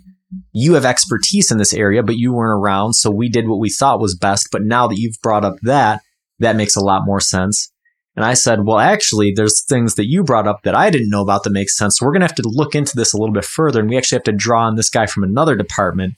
[0.53, 2.95] You have expertise in this area, but you weren't around.
[2.95, 4.49] So we did what we thought was best.
[4.51, 6.01] But now that you've brought up that,
[6.39, 7.71] that makes a lot more sense.
[8.17, 11.23] And I said, well, actually, there's things that you brought up that I didn't know
[11.23, 11.99] about that make sense.
[11.99, 13.81] So we're going to have to look into this a little bit further.
[13.81, 16.15] And we actually have to draw on this guy from another department.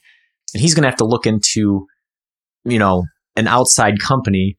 [0.53, 1.87] And he's going to have to look into,
[2.65, 3.05] you know,
[3.37, 4.57] an outside company.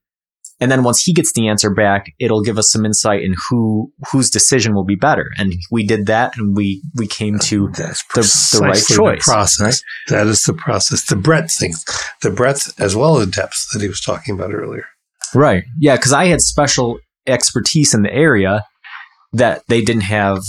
[0.61, 3.93] And then once he gets the answer back, it'll give us some insight in who
[4.11, 5.31] whose decision will be better.
[5.39, 9.61] And we did that, and we we came to That's the- the right choice, process.
[9.61, 9.81] right?
[10.17, 11.05] That is the process.
[11.05, 11.75] The breadth thing,
[12.23, 14.87] the breadth as well as depth that he was talking about earlier.
[15.35, 18.65] right, yeah, because I had special expertise in the area
[19.33, 20.41] that they didn't have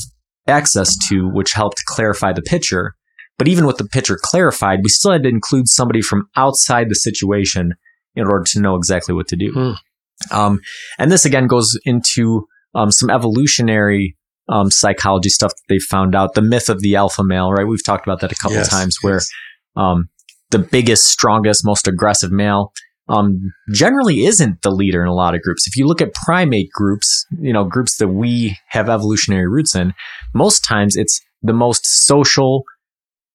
[0.48, 2.96] access to, which helped clarify the picture.
[3.38, 6.96] But even with the picture clarified, we still had to include somebody from outside the
[6.96, 7.74] situation
[8.16, 9.52] in order to know exactly what to do.
[9.52, 10.38] Hmm.
[10.38, 10.60] Um,
[10.98, 14.18] and this again goes into um, some evolutionary
[14.50, 16.34] um, psychology stuff that they found out.
[16.34, 17.68] The myth of the alpha male, right?
[17.68, 19.30] We've talked about that a couple Yes, times, where yes.
[19.76, 20.10] um,
[20.50, 22.74] the biggest, strongest, most aggressive male
[23.08, 25.68] um, generally isn't the leader in a lot of groups.
[25.68, 29.94] If you look at primate groups, you know, groups that we have evolutionary roots in,
[30.34, 32.64] most times it's the most social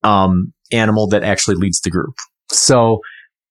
[0.03, 2.15] um, animal that actually leads the group.
[2.51, 3.01] So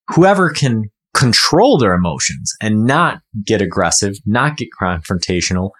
[0.09, 5.71] whoever can control their emotions and not get aggressive, not get confrontational,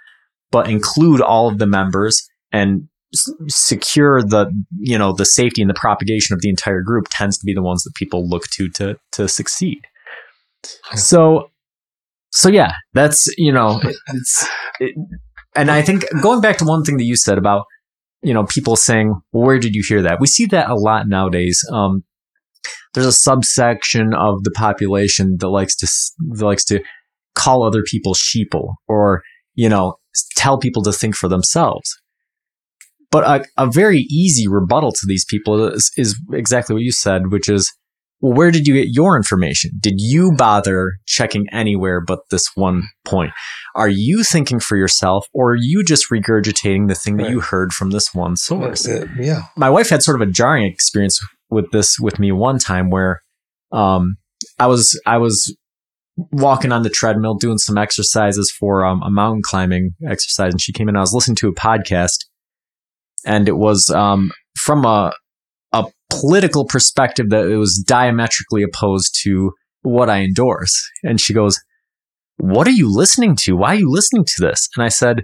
[0.51, 2.21] but include all of the members
[2.51, 7.07] and s- secure the you know the safety and the propagation of the entire group
[7.09, 9.81] tends to be the ones that people look to to to succeed.
[10.95, 11.49] So
[12.31, 14.47] so yeah, that's you know it- it's
[14.79, 14.95] it,
[15.55, 17.65] and I think going back to one thing that you said about
[18.21, 20.19] you know people saying well, where did you hear that?
[20.19, 21.59] We see that a lot nowadays.
[21.71, 22.03] Um,
[22.93, 25.87] there's a subsection of the population that likes to
[26.35, 26.81] that likes to
[27.35, 29.23] call other people sheeple or
[29.55, 29.97] you know
[30.35, 31.97] tell people to think for themselves.
[33.11, 37.31] But a, a very easy rebuttal to these people is, is exactly what you said,
[37.31, 37.71] which is,
[38.21, 39.69] well, where did you get your information?
[39.79, 43.31] Did you bother checking anywhere but this one point?
[43.75, 47.71] Are you thinking for yourself or are you just regurgitating the thing that you heard
[47.71, 48.87] from this one source?
[48.87, 49.43] Uh, yeah.
[49.55, 53.21] my wife had sort of a jarring experience with this with me one time where
[53.71, 54.17] Um,
[54.59, 55.55] I was I was
[56.31, 60.73] walking on the treadmill doing some exercises for um, a mountain climbing exercise, and she
[60.73, 60.95] came in.
[60.95, 62.19] I was listening to a podcast,
[63.25, 65.11] and it was um, from a
[65.71, 70.75] a political perspective that it was diametrically opposed to what I endorse.
[71.01, 71.59] And she goes,
[72.37, 73.55] "What are you listening to?
[73.55, 75.23] Why are you listening to this?" And I said,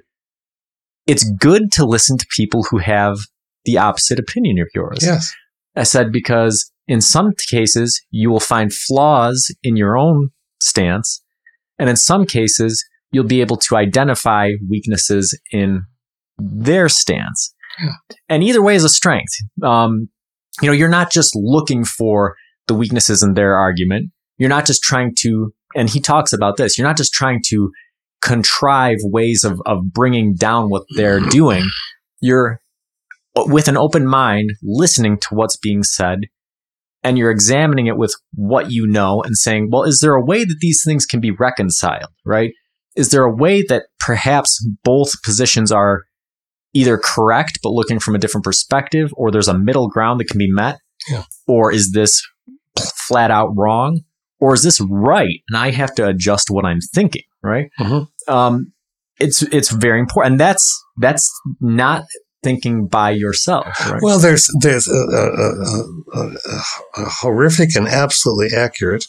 [1.06, 3.18] "It's good to listen to people who have
[3.66, 5.32] the opposite opinion of yours." Yes.
[5.80, 10.30] I said, because in some cases, you will find flaws in your own
[10.62, 11.24] stance.
[11.78, 15.84] And in some cases, you'll be able to identify weaknesses in
[16.38, 17.54] their stance.
[18.28, 19.34] And either way is a strength.
[19.64, 20.10] Um,
[20.62, 22.36] you know, you're not just looking for
[22.68, 24.12] the weaknesses in their argument.
[24.38, 27.72] You're not just trying to, and he talks about this, you're not just trying to
[28.22, 31.66] contrive ways of, of bringing down what they're doing.
[32.20, 32.60] You're
[33.36, 36.22] with an open mind, listening to what's being said,
[37.04, 40.44] and you're examining it with what you know and saying, well, is there a way
[40.44, 42.52] that these things can be reconciled, right?
[42.96, 46.04] Is there a way that perhaps both positions are
[46.74, 50.38] either correct, but looking from a different perspective, or there's a middle ground that can
[50.38, 50.80] be met?
[51.10, 51.24] Yeah.
[51.48, 52.22] Or is this
[53.08, 54.02] flat out wrong?
[54.42, 55.42] Or is this right?
[55.50, 57.70] And I have to adjust what I'm thinking, right?
[57.80, 58.08] Mhm.
[58.28, 58.74] Um,
[59.20, 60.34] it's, it's very important.
[60.34, 62.06] And that's, that's not
[62.44, 64.02] thinking by yourself, right?
[64.02, 66.36] Well, there's there's a, a, a,
[66.98, 69.06] a, horrific and absolutely accurate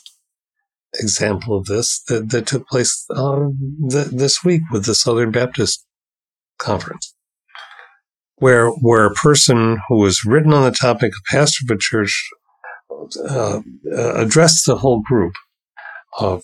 [0.94, 3.56] example of this that, that took place um,
[3.88, 5.86] th- this week with the Southern Baptist
[6.58, 7.14] Conference,
[8.36, 12.28] where where a person who was written on the topic of pastor of a church
[13.28, 13.60] uh,
[13.92, 15.34] addressed the whole group
[16.18, 16.42] of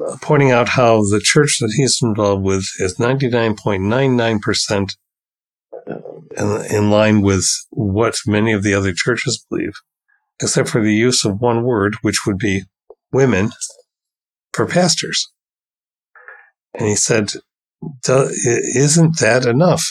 [0.00, 4.96] uh, pointing out how the church that he's involved with is 99.99 percent
[5.86, 9.74] in, in line with what many of the other churches believe,
[10.40, 12.64] except for the use of one word, which would be
[13.12, 13.50] women
[14.52, 15.30] for pastors.
[16.74, 17.32] And he said,
[18.04, 18.30] "Do-
[18.74, 19.84] Isn't that enough?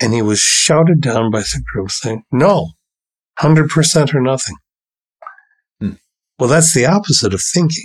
[0.00, 2.70] And he was shouted down by the group saying, No,
[3.40, 4.56] 100% or nothing.
[5.80, 5.92] Hmm.
[6.38, 7.84] Well, that's the opposite of thinking.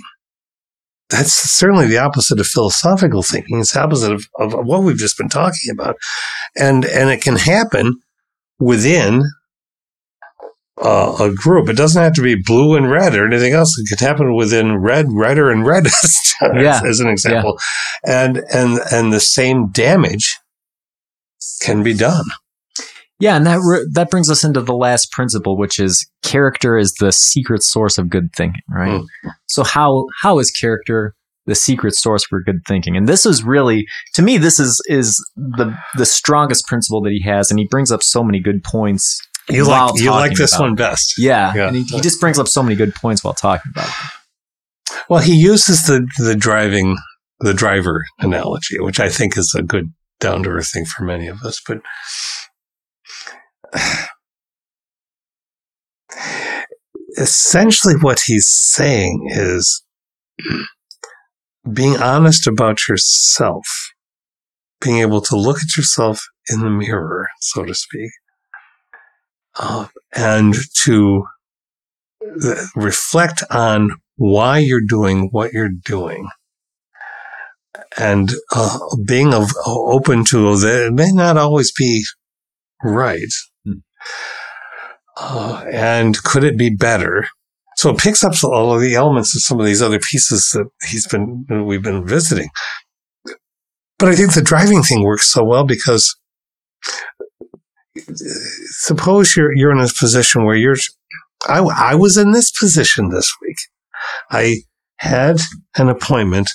[1.10, 3.60] That's certainly the opposite of philosophical thinking.
[3.60, 5.96] It's the opposite of, of what we've just been talking about.
[6.56, 7.94] And, and it can happen
[8.58, 9.22] within
[10.82, 11.68] uh, a group.
[11.68, 13.76] It doesn't have to be blue and red or anything else.
[13.78, 16.80] It could happen within red, redder, and reddest, Yeah.
[16.86, 17.58] as an example.
[18.06, 20.38] And and and the same damage
[21.62, 22.26] can be done.
[23.20, 26.94] Yeah, and that re- that brings us into the last principle, which is character is
[27.00, 29.00] the secret source of good thinking, right?
[29.22, 29.28] Hmm.
[29.46, 31.14] So how how is character
[31.46, 32.96] the secret source for good thinking?
[32.96, 37.22] And this is really, to me, this is is the the strongest principle that he
[37.28, 39.20] has, and he brings up so many good points.
[39.50, 41.14] You like you like this one best.
[41.18, 41.68] Yeah, Yeah.
[41.68, 44.94] and he, he just brings up so many good points while talking about it.
[45.08, 46.98] Well, he uses the the driving
[47.40, 51.26] the driver analogy, which I think is a good down to earth thing for many
[51.28, 51.60] of us.
[51.66, 51.78] But
[57.16, 59.84] essentially, what he's saying is
[61.72, 63.66] being honest about yourself,
[64.80, 68.10] being able to look at yourself in the mirror, so to speak,
[69.58, 70.54] uh, and
[70.84, 71.24] to
[72.44, 76.28] uh, reflect on why you're doing what you're doing
[77.96, 82.04] and uh, being of, open to that it may not always be
[82.82, 83.32] right.
[85.16, 87.28] Uh, and could it be better?
[87.76, 90.68] So it picks up all of the elements of some of these other pieces that
[90.88, 92.48] he's been we've been visiting.
[93.98, 96.16] But i think the driving thing works so well because
[98.80, 100.76] suppose you're you're in a position where you're
[101.46, 103.56] I, I was in this position this week.
[104.30, 104.62] I
[104.96, 105.40] had
[105.76, 106.50] an appointment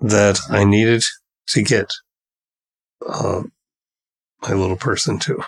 [0.00, 1.02] that I needed
[1.48, 1.90] to get
[3.06, 3.42] uh,
[4.42, 5.42] my little person to.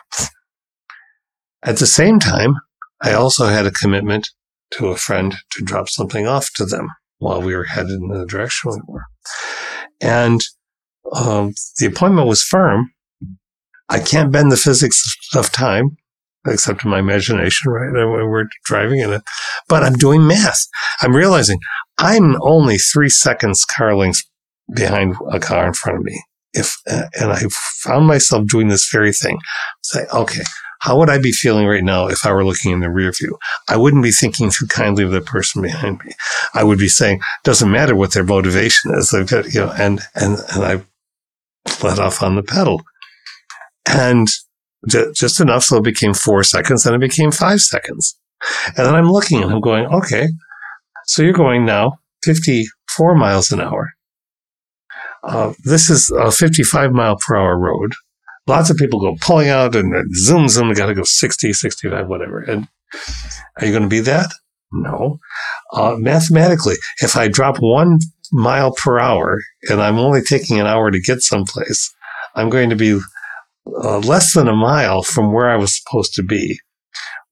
[1.62, 2.54] At the same time,
[3.02, 4.28] I also had a commitment
[4.72, 6.88] to a friend to drop something off to them
[7.18, 9.04] while we were headed in the direction we were.
[10.00, 10.40] And
[11.12, 12.92] um, the appointment was firm.
[13.88, 15.02] I can't bend the physics
[15.34, 15.96] of time,
[16.46, 17.92] except in my imagination, right?
[17.92, 19.22] We're driving in it,
[19.68, 20.60] but I'm doing math.
[21.02, 21.58] I'm realizing
[21.98, 24.24] I'm only three seconds car lengths
[24.74, 26.22] behind a car in front of me.
[26.52, 27.42] If uh, and I
[27.82, 29.38] found myself doing this very thing,
[29.82, 30.42] say, okay,
[30.80, 33.38] how would I be feeling right now if I were looking in the rear view?
[33.68, 36.12] I wouldn't be thinking too kindly of the person behind me.
[36.54, 40.00] I would be saying, doesn't matter what their motivation is, they've got, you know, and
[40.14, 40.82] and and I
[41.82, 42.82] let off on the pedal,
[43.86, 44.28] and
[44.88, 48.18] ju- just enough so it became four seconds, then it became five seconds.
[48.68, 50.28] And then I'm looking and I'm going, okay,
[51.04, 53.90] So you're going now 54 miles an hour.
[55.22, 57.92] Uh, this is a 55 mile per hour road.
[58.50, 62.40] Lots of people go pulling out and zoom, zoom, got to go 60, 65, whatever.
[62.40, 62.66] And
[63.60, 64.28] are you going to be that?
[64.72, 65.20] No.
[65.72, 68.00] Uh, mathematically, if I drop one
[68.32, 69.38] mile per hour
[69.68, 71.94] and I'm only taking an hour to get someplace,
[72.34, 72.98] I'm going to be
[73.84, 76.58] uh, less than a mile from where I was supposed to be,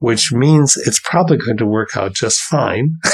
[0.01, 2.97] which means it's probably going to work out just fine.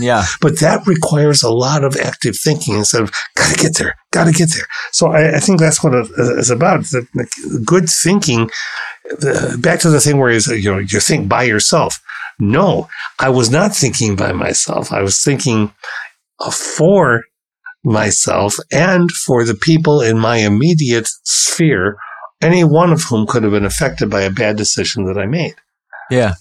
[0.00, 0.24] Yeah.
[0.40, 4.50] but that requires a lot of active thinking instead of gotta get there, gotta get
[4.54, 4.66] there.
[4.92, 6.82] So I, I think that's what it is about.
[6.84, 8.50] The, the good thinking.
[9.22, 12.00] Uh, back to the thing where is you know you think by yourself.
[12.38, 14.92] No, I was not thinking by myself.
[14.92, 15.72] I was thinking
[16.38, 17.24] uh, for
[17.84, 21.96] myself and for the people in my immediate sphere,
[22.40, 25.54] any one of whom could have been affected by a bad decision that I made.
[26.10, 26.34] Yeah.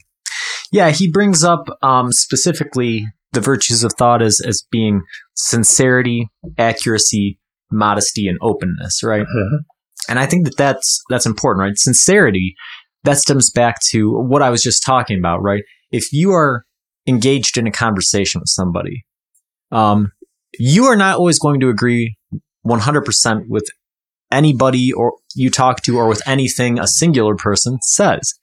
[0.72, 5.02] Yeah, he brings up um, specifically the virtues of thought as, as being
[5.36, 7.40] sincerity, accuracy,
[7.72, 9.26] modesty, and openness, right?
[10.08, 11.78] And I think that that's that's important, right?
[11.78, 12.56] Sincerity
[13.04, 15.64] that stems back to what I was just talking about, right?
[15.92, 16.66] If you are
[17.08, 19.06] engaged in a conversation with somebody,
[19.72, 20.12] um,
[20.58, 22.18] you are not always going to agree
[22.68, 23.68] 100% with
[24.32, 28.34] anybody or you talk to or with anything a singular person says.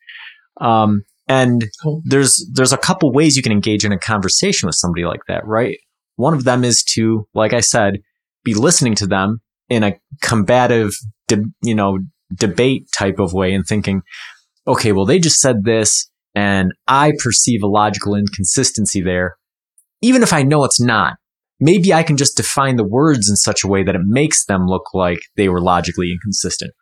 [0.61, 1.65] Um, and
[2.05, 5.45] there's there's a couple ways you can engage in a conversation with somebody like that,
[5.47, 5.79] right?
[6.17, 8.01] One of them is to, like I said,
[8.45, 10.93] be listening to them in a combative,
[11.29, 11.99] de- you know,
[12.35, 14.03] debate type of way and thinking,
[14.67, 19.37] okay, well, they just said this and I perceive a logical inconsistency there.
[20.03, 21.15] Even if I know it's not,
[21.59, 24.67] maybe I can just define the words in such a way that it makes them
[24.67, 26.73] look like they were logically inconsistent.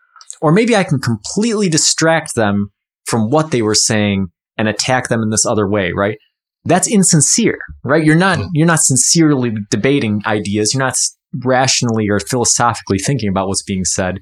[0.40, 2.72] Or maybe I can completely distract them
[3.06, 6.18] from what they were saying and attack them in this other way, right?
[6.64, 8.04] That's insincere, right?
[8.04, 10.72] You're not, you're not sincerely debating ideas.
[10.72, 10.96] You're not
[11.44, 14.18] rationally or philosophically thinking about what's being said.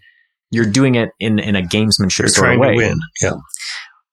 [0.50, 2.98] You're doing it in, in a gamesmanship You're sort of trying way to win.
[3.22, 3.32] Yeah.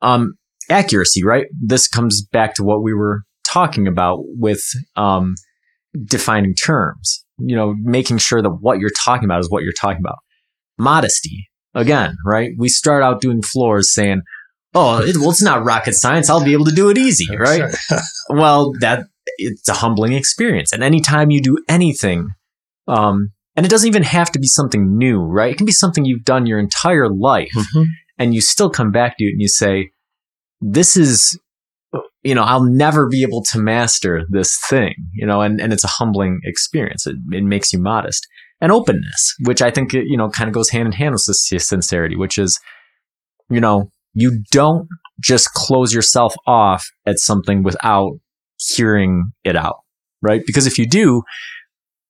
[0.02, 0.34] um,
[0.70, 1.48] accuracy, right?
[1.60, 4.62] This comes back to what we were talking about with
[4.96, 5.36] um,
[6.06, 7.26] defining terms.
[7.40, 10.18] You know, making sure that what you're talking about is what you're talking about.
[10.78, 12.52] Modesty, again, right?
[12.58, 14.22] We start out doing floors saying,
[14.74, 16.30] "Oh, it, well, it's not rocket science.
[16.30, 17.64] I'll be able to do it easy," right?
[18.30, 19.06] well, that
[19.38, 22.30] it's a humbling experience, and anytime you do anything,
[22.88, 25.52] um, and it doesn't even have to be something new, right?
[25.52, 27.86] It can be something you've done your entire life Mhm.
[28.18, 29.92] and you still come back to it and you say,
[30.62, 31.38] this is,
[32.24, 35.84] you know, I'll never be able to master this thing, you know, and, and it's
[35.84, 37.06] a humbling experience.
[37.08, 38.28] It, it makes you modest
[38.62, 41.50] and openness, which I think, you know, kind of goes hand in hand with this
[41.66, 42.60] sincerity, which is,
[43.50, 44.88] you know, you don't
[45.22, 48.14] just close yourself off at something without
[48.58, 49.78] hearing it out,
[50.22, 50.42] right?
[50.46, 51.24] Because if you do,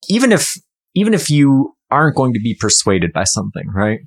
[0.07, 0.53] even if,
[0.95, 3.99] even if you aren't going to be persuaded by something, right?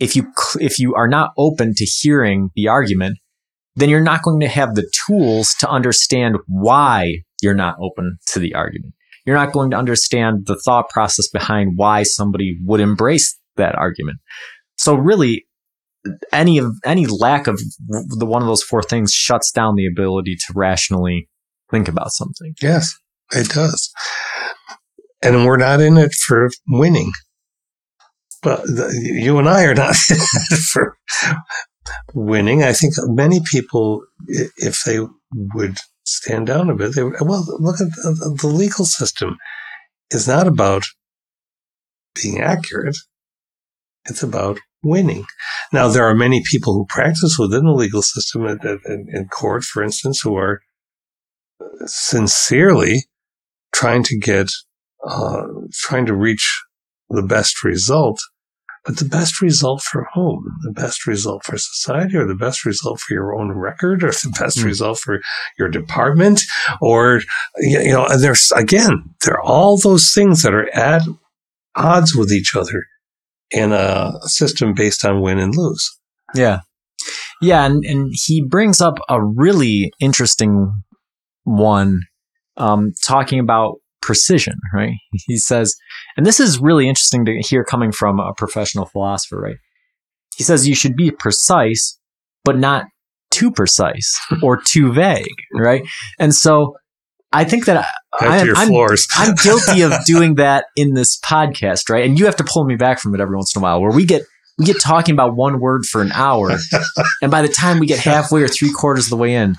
[0.00, 0.30] if you
[0.60, 3.18] if you are not open to hearing the argument,
[3.76, 8.38] then you're not going to have the tools to understand why you're not open to
[8.38, 8.94] the argument.
[9.26, 14.18] You're not going to understand the thought process behind why somebody would embrace that argument.
[14.76, 15.46] So really,
[16.32, 20.36] any of any lack of the one of those four things shuts down the ability
[20.36, 21.28] to rationally
[21.70, 22.54] think about something.
[22.60, 22.94] Yes,
[23.32, 23.90] it does.
[25.22, 27.12] And we're not in it for winning.
[28.42, 29.96] But the, you and I are not
[30.70, 30.98] for
[32.12, 32.62] winning.
[32.62, 34.98] I think many people, if they
[35.54, 39.36] would stand down a bit, they would, well, look at the, the legal system.
[40.10, 40.84] Is not about
[42.14, 42.96] being accurate.
[44.04, 45.24] It's about winning.
[45.72, 50.20] Now, there are many people who practice within the legal system in, court, for instance,
[50.22, 50.60] who are
[51.86, 53.06] sincerely
[53.74, 54.48] trying to get,
[55.06, 56.62] uh, trying to reach
[57.10, 58.20] the best result.
[58.84, 60.44] But the best result for whom?
[60.62, 64.34] The best result for society or the best result for your own record or the
[64.38, 64.66] best Hmm.
[64.66, 65.20] result for
[65.58, 66.42] your department?
[66.82, 67.22] Or,
[67.58, 71.02] you you know, and there's, again, there are all those things that are at
[71.74, 72.84] odds with each other
[73.54, 75.90] in a system based on win and lose.
[76.34, 76.60] Yeah.
[77.40, 80.72] Yeah, and, and he brings up a really interesting
[81.44, 82.00] one
[82.56, 84.94] um, talking about precision, right?
[85.26, 85.74] He says,
[86.16, 89.56] and this is really interesting to hear coming from a professional philosopher, right?
[90.36, 91.98] He says you should be precise,
[92.44, 92.86] but not
[93.30, 95.82] too precise or too vague, right?
[96.18, 96.76] And so
[97.34, 97.84] I think that
[98.20, 98.68] I, am I'm.
[99.16, 102.04] I'm guilty of doing that in this podcast, right?
[102.04, 103.90] And you have to pull me back from it every once in a while, where
[103.90, 104.22] we get
[104.56, 106.56] we get talking about one word for an hour,
[107.22, 109.56] and by the time we get halfway or three quarters of the way in,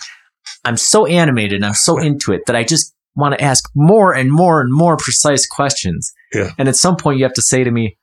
[0.64, 4.14] I'm so animated and I'm so into it that I just want to ask more
[4.14, 6.14] and more and more precise questions.
[6.34, 6.52] Yeah.
[6.58, 7.98] And at some point you have to say to me,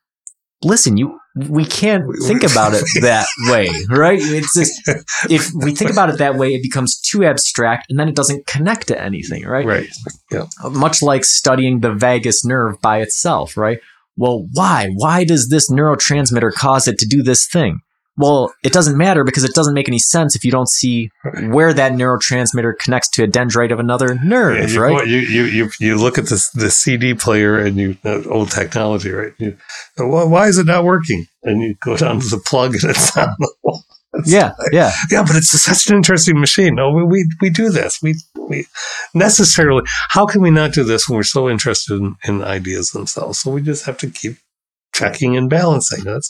[0.62, 4.18] listen, you, we can't think about it that way, right?
[4.20, 4.72] It's just,
[5.30, 8.46] if we think about it that way, it becomes too abstract and then it doesn't
[8.46, 9.64] connect to anything, right?
[9.64, 9.88] Right.
[10.30, 10.46] Yeah.
[10.70, 13.80] Much like studying the vagus nerve by itself, right?
[14.16, 14.90] Well, why?
[14.94, 17.80] Why does this neurotransmitter cause it to do this thing?
[18.16, 21.10] Well, it doesn't matter because it doesn't make any sense if you don't see
[21.48, 25.06] where that neurotransmitter connects to a dendrite of another nerve, Yeah, you, right?
[25.06, 29.10] You, you you you look at this the CD player and you uh, old technology,
[29.10, 29.32] right?
[29.38, 29.56] You,
[29.96, 31.26] why, why is it not working?
[31.42, 33.82] And you go down to the plug and it's on the wall.
[34.26, 34.92] Yeah, yeah.
[35.10, 36.74] Yeah, but it's such an interesting machine.
[36.74, 38.00] No, we, we we do this.
[38.02, 38.66] We we
[39.14, 39.82] necessarily.
[40.10, 43.38] How can we not do this when we're so interested in, in ideas themselves?
[43.38, 44.36] So we just have to keep
[44.94, 46.04] checking and balancing.
[46.04, 46.28] That's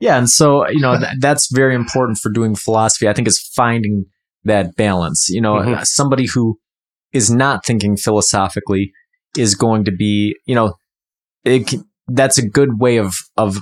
[0.00, 3.08] Yeah, and so you know th- that's very important for doing philosophy.
[3.08, 4.06] I think is finding
[4.44, 5.28] that balance.
[5.28, 5.86] You know, Mhm.
[5.86, 6.58] somebody who
[7.12, 8.92] is not thinking philosophically
[9.36, 10.74] is going to be, you know,
[11.44, 13.58] can- that's a good way of of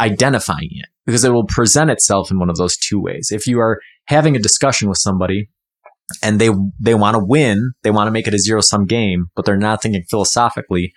[0.00, 3.28] identifying it because it will present itself in one of those two ways.
[3.30, 5.48] If you are having a discussion with somebody
[6.22, 6.50] and they
[6.80, 9.56] they want to win, they want to make it a zero sum game, but they're
[9.56, 10.92] not thinking philosophically,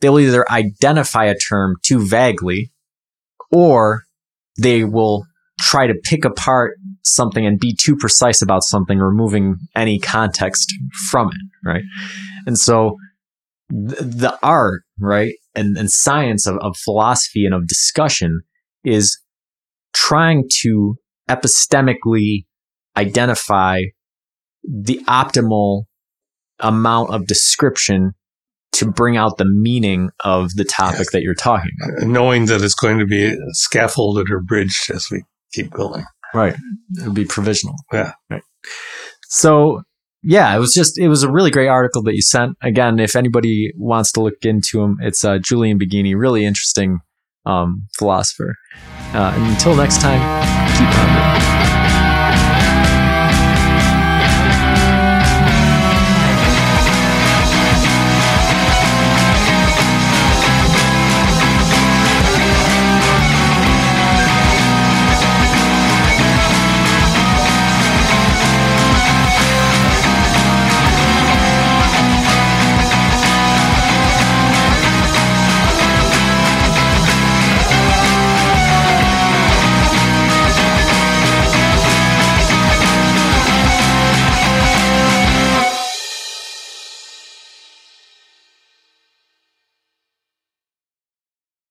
[0.00, 2.72] they'll either identify a term too vaguely
[3.52, 4.02] or
[4.58, 5.24] they will
[5.60, 10.72] try to pick apart something and be too precise about something, removing any context
[11.10, 11.82] from it, right?
[12.46, 12.96] And so
[13.70, 18.40] th- the art, right, and, and science of, of philosophy and of discussion
[18.84, 19.18] is
[19.92, 20.96] trying to
[21.28, 22.46] epistemically
[22.96, 23.82] identify
[24.64, 25.84] the optimal
[26.58, 28.12] amount of description
[28.72, 31.12] to bring out the meaning of the topic Yes.
[31.12, 32.08] that you're talking about.
[32.08, 36.04] knowing that it's going to be scaffolded or bridged as we keep going.
[36.34, 36.54] Right.
[36.98, 37.74] It would be provisional.
[37.92, 38.12] Yeah.
[38.30, 38.42] Right.
[39.28, 39.82] So
[40.22, 42.56] yeah, it was just it was a really great article that you sent.
[42.62, 47.00] Again, if anybody wants to look into him, it's uh, Julian Baggini, really interesting
[47.44, 48.54] um, philosopher.
[49.14, 50.20] Uh, and until next time,
[50.78, 52.11] keep.